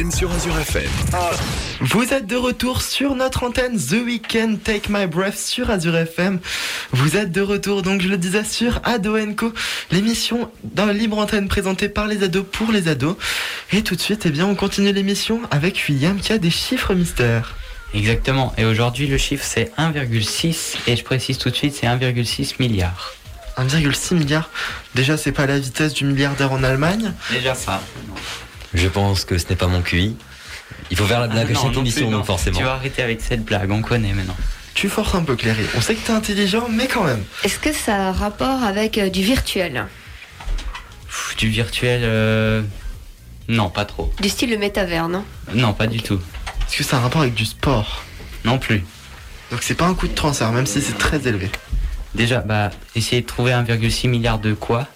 [0.00, 0.88] Antenne sur Azure FM.
[1.80, 6.38] Vous êtes de retour sur notre antenne The Weekend Take My Breath sur Azure FM.
[6.92, 9.52] Vous êtes de retour, donc je le disais, sur Ado Co,
[9.90, 13.16] l'émission dans la libre antenne présentée par les ados pour les ados.
[13.72, 16.94] Et tout de suite, eh bien, on continue l'émission avec William qui a des chiffres
[16.94, 17.54] mystères.
[17.92, 18.54] Exactement.
[18.56, 20.76] Et aujourd'hui, le chiffre, c'est 1,6.
[20.86, 23.12] Et je précise tout de suite, c'est 1,6 milliard.
[23.58, 24.48] 1,6 milliard.
[24.94, 27.12] Déjà, c'est pas la vitesse du milliardaire en Allemagne.
[27.30, 27.82] Déjà ça.
[28.74, 30.16] Je pense que ce n'est pas mon QI.
[30.90, 32.18] Il faut faire la blague Ah à non, chaque non émission, plus, non.
[32.18, 32.58] donc forcément.
[32.58, 34.36] Tu vas arrêter avec cette blague, on connaît maintenant.
[34.74, 35.64] Tu forces un peu, Cléry.
[35.76, 37.22] On sait que t'es intelligent, mais quand même.
[37.42, 39.86] Est-ce que ça a un rapport avec euh, du virtuel?
[41.06, 42.62] Pff, Du virtuel, euh,
[43.48, 44.12] non, pas trop.
[44.20, 45.24] Du style le métavers, non?
[45.54, 46.20] Non, pas du tout.
[46.68, 48.04] Est-ce que ça a un rapport avec du sport?
[48.44, 48.84] Non plus.
[49.50, 51.50] Donc c'est pas un coup de transfert, même si c'est très élevé.
[52.14, 54.86] Déjà, bah, essayer de trouver 1,6 milliard de quoi?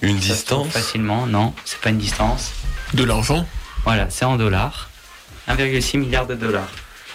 [0.00, 0.68] Une Ça distance?
[0.68, 2.52] Facilement, non, c'est pas une distance.
[2.94, 3.46] De l'argent
[3.84, 4.90] Voilà, c'est en dollars.
[5.48, 6.68] 1,6 milliard de dollars.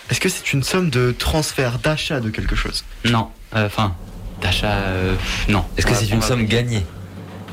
[0.09, 2.83] Est-ce que c'est une somme de transfert, d'achat de quelque chose?
[3.05, 3.95] Non, euh, enfin,
[4.41, 5.15] d'achat, euh,
[5.47, 5.65] non.
[5.77, 6.85] Est-ce que c'est une somme gagnée?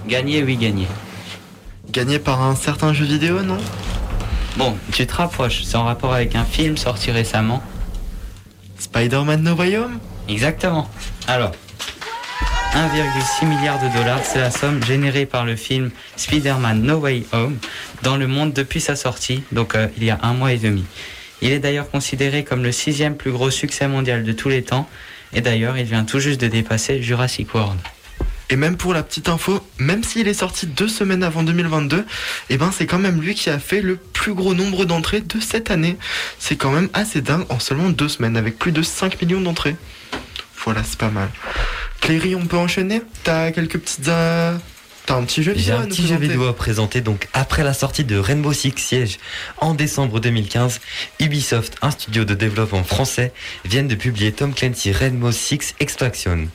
[0.06, 0.88] Gagnée, oui, gagnée.
[1.90, 3.58] Gagné par un certain jeu vidéo, non?
[4.56, 7.62] Bon, tu te rapproches, c'est en rapport avec un film sorti récemment.
[8.78, 9.98] Spider-Man No Way Home?
[10.28, 10.88] Exactement.
[11.26, 11.52] Alors,
[12.74, 17.58] 1,6 milliard de dollars, c'est la somme générée par le film Spider-Man No Way Home
[18.02, 20.84] dans le monde depuis sa sortie, donc euh, il y a un mois et demi.
[21.42, 24.88] Il est d'ailleurs considéré comme le sixième plus gros succès mondial de tous les temps,
[25.32, 27.78] et d'ailleurs il vient tout juste de dépasser Jurassic World.
[28.50, 32.04] Et même pour la petite info, même s'il est sorti deux semaines avant 2022,
[32.50, 35.40] eh ben c'est quand même lui qui a fait le plus gros nombre d'entrées de
[35.40, 35.96] cette année.
[36.38, 39.76] C'est quand même assez dingue en seulement deux semaines, avec plus de 5 millions d'entrées.
[40.64, 41.30] Voilà, c'est pas mal.
[42.01, 43.03] Cléry, on peut enchaîner?
[43.24, 44.09] T'as quelques petites...
[44.09, 44.57] euh,
[45.07, 47.01] T'as un petit jeu vidéo à un petit jeu présenter vidéo à présenter.
[47.01, 49.18] Donc, après la sortie de Rainbow Six Siege
[49.59, 50.80] en décembre 2015,
[51.18, 53.32] Ubisoft, un studio de développement français,
[53.64, 56.48] viennent de publier Tom Clancy Rainbow Six Extraction.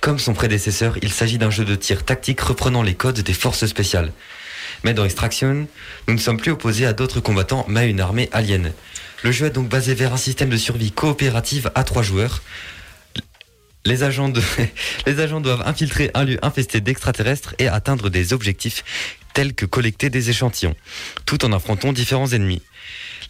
[0.00, 3.66] Comme son prédécesseur, il s'agit d'un jeu de tir tactique reprenant les codes des forces
[3.66, 4.12] spéciales.
[4.84, 5.66] Mais dans Extraction,
[6.08, 8.72] nous ne sommes plus opposés à d'autres combattants, mais à une armée alien.
[9.22, 12.42] Le jeu est donc basé vers un système de survie coopérative à trois joueurs.
[13.86, 14.28] Les agents,
[15.40, 18.84] doivent infiltrer un lieu infesté d'extraterrestres et atteindre des objectifs
[19.32, 20.74] tels que collecter des échantillons,
[21.24, 22.62] tout en affrontant différents ennemis.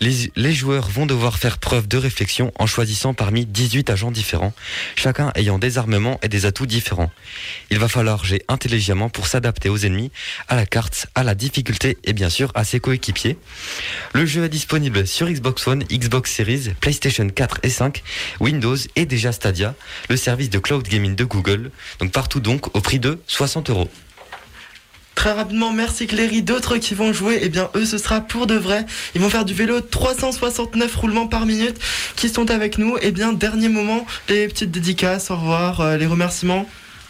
[0.03, 4.55] Les, joueurs vont devoir faire preuve de réflexion en choisissant parmi 18 agents différents,
[4.97, 7.11] chacun ayant des armements et des atouts différents.
[7.71, 10.11] Il va falloir jouer intelligemment pour s'adapter aux ennemis,
[10.49, 13.37] à la carte, à la difficulté et bien sûr à ses coéquipiers.
[14.15, 18.03] Le jeu est disponible sur Xbox One, Xbox Series, PlayStation 4 et 5,
[18.41, 19.75] Windows et déjà Stadia,
[20.09, 23.91] le service de cloud gaming de Google, donc partout donc au prix de 60 euros.
[25.21, 26.41] Très rapidement, merci Cléry.
[26.41, 28.87] D'autres qui vont jouer, eh bien eux ce sera pour de vrai.
[29.15, 31.77] Ils vont faire du vélo 369 roulements par minute
[32.17, 32.97] qui sont avec nous.
[33.03, 36.67] Eh bien dernier moment, les petites dédicaces, au revoir, euh, les remerciements.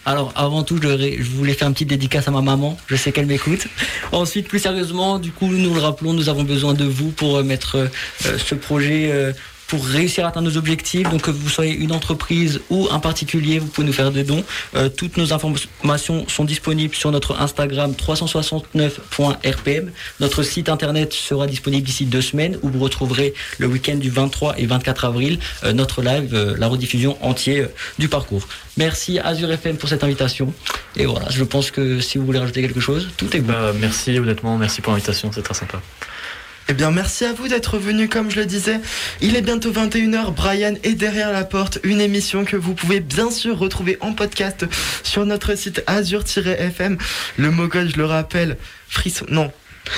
[0.06, 2.76] Alors avant tout, je, voulais faire une petite dédicace à ma maman.
[2.88, 3.68] Je sais qu'elle m'écoute.
[4.10, 7.44] Ensuite, plus sérieusement, du coup, nous le rappelons, nous avons besoin de vous pour euh,
[7.44, 9.32] mettre euh, ce projet.
[9.70, 13.60] Pour réussir à atteindre nos objectifs, donc que vous soyez une entreprise ou un particulier,
[13.60, 14.44] vous pouvez nous faire des dons.
[14.74, 19.90] Euh, toutes nos informations sont disponibles sur notre Instagram 369.rpm.
[20.18, 24.58] Notre site internet sera disponible d'ici deux semaines où vous retrouverez le week-end du 23
[24.58, 28.46] et 24 avril euh, notre live, euh, la rediffusion entière euh, du parcours.
[28.76, 30.52] Merci Azure FM pour cette invitation.
[30.96, 33.52] Et voilà, je pense que si vous voulez rajouter quelque chose, tout est bon.
[33.52, 35.80] Bah, merci, honnêtement, merci pour l'invitation, c'est très sympa.
[36.70, 38.78] Eh bien, merci à vous d'être venus, comme je le disais.
[39.20, 40.32] Il est bientôt 21h.
[40.32, 41.80] Brian est derrière la porte.
[41.82, 44.66] Une émission que vous pouvez bien sûr retrouver en podcast
[45.02, 46.96] sur notre site azur-fm.
[47.38, 48.56] Le mot code, je le rappelle,
[48.88, 49.26] frisson.
[49.30, 49.50] Non.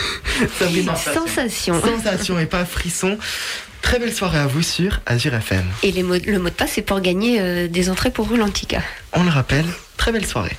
[0.59, 0.97] Sabrina.
[0.97, 1.79] Sensation.
[1.79, 3.19] Sensation et pas frisson.
[3.83, 5.65] Très belle soirée à vous sur Azure FM.
[5.83, 8.81] Et les mots- le mot de passe, c'est pour gagner euh, des entrées pour Roulantica.
[9.13, 9.67] On le rappelle,
[9.99, 10.57] très belle soirée.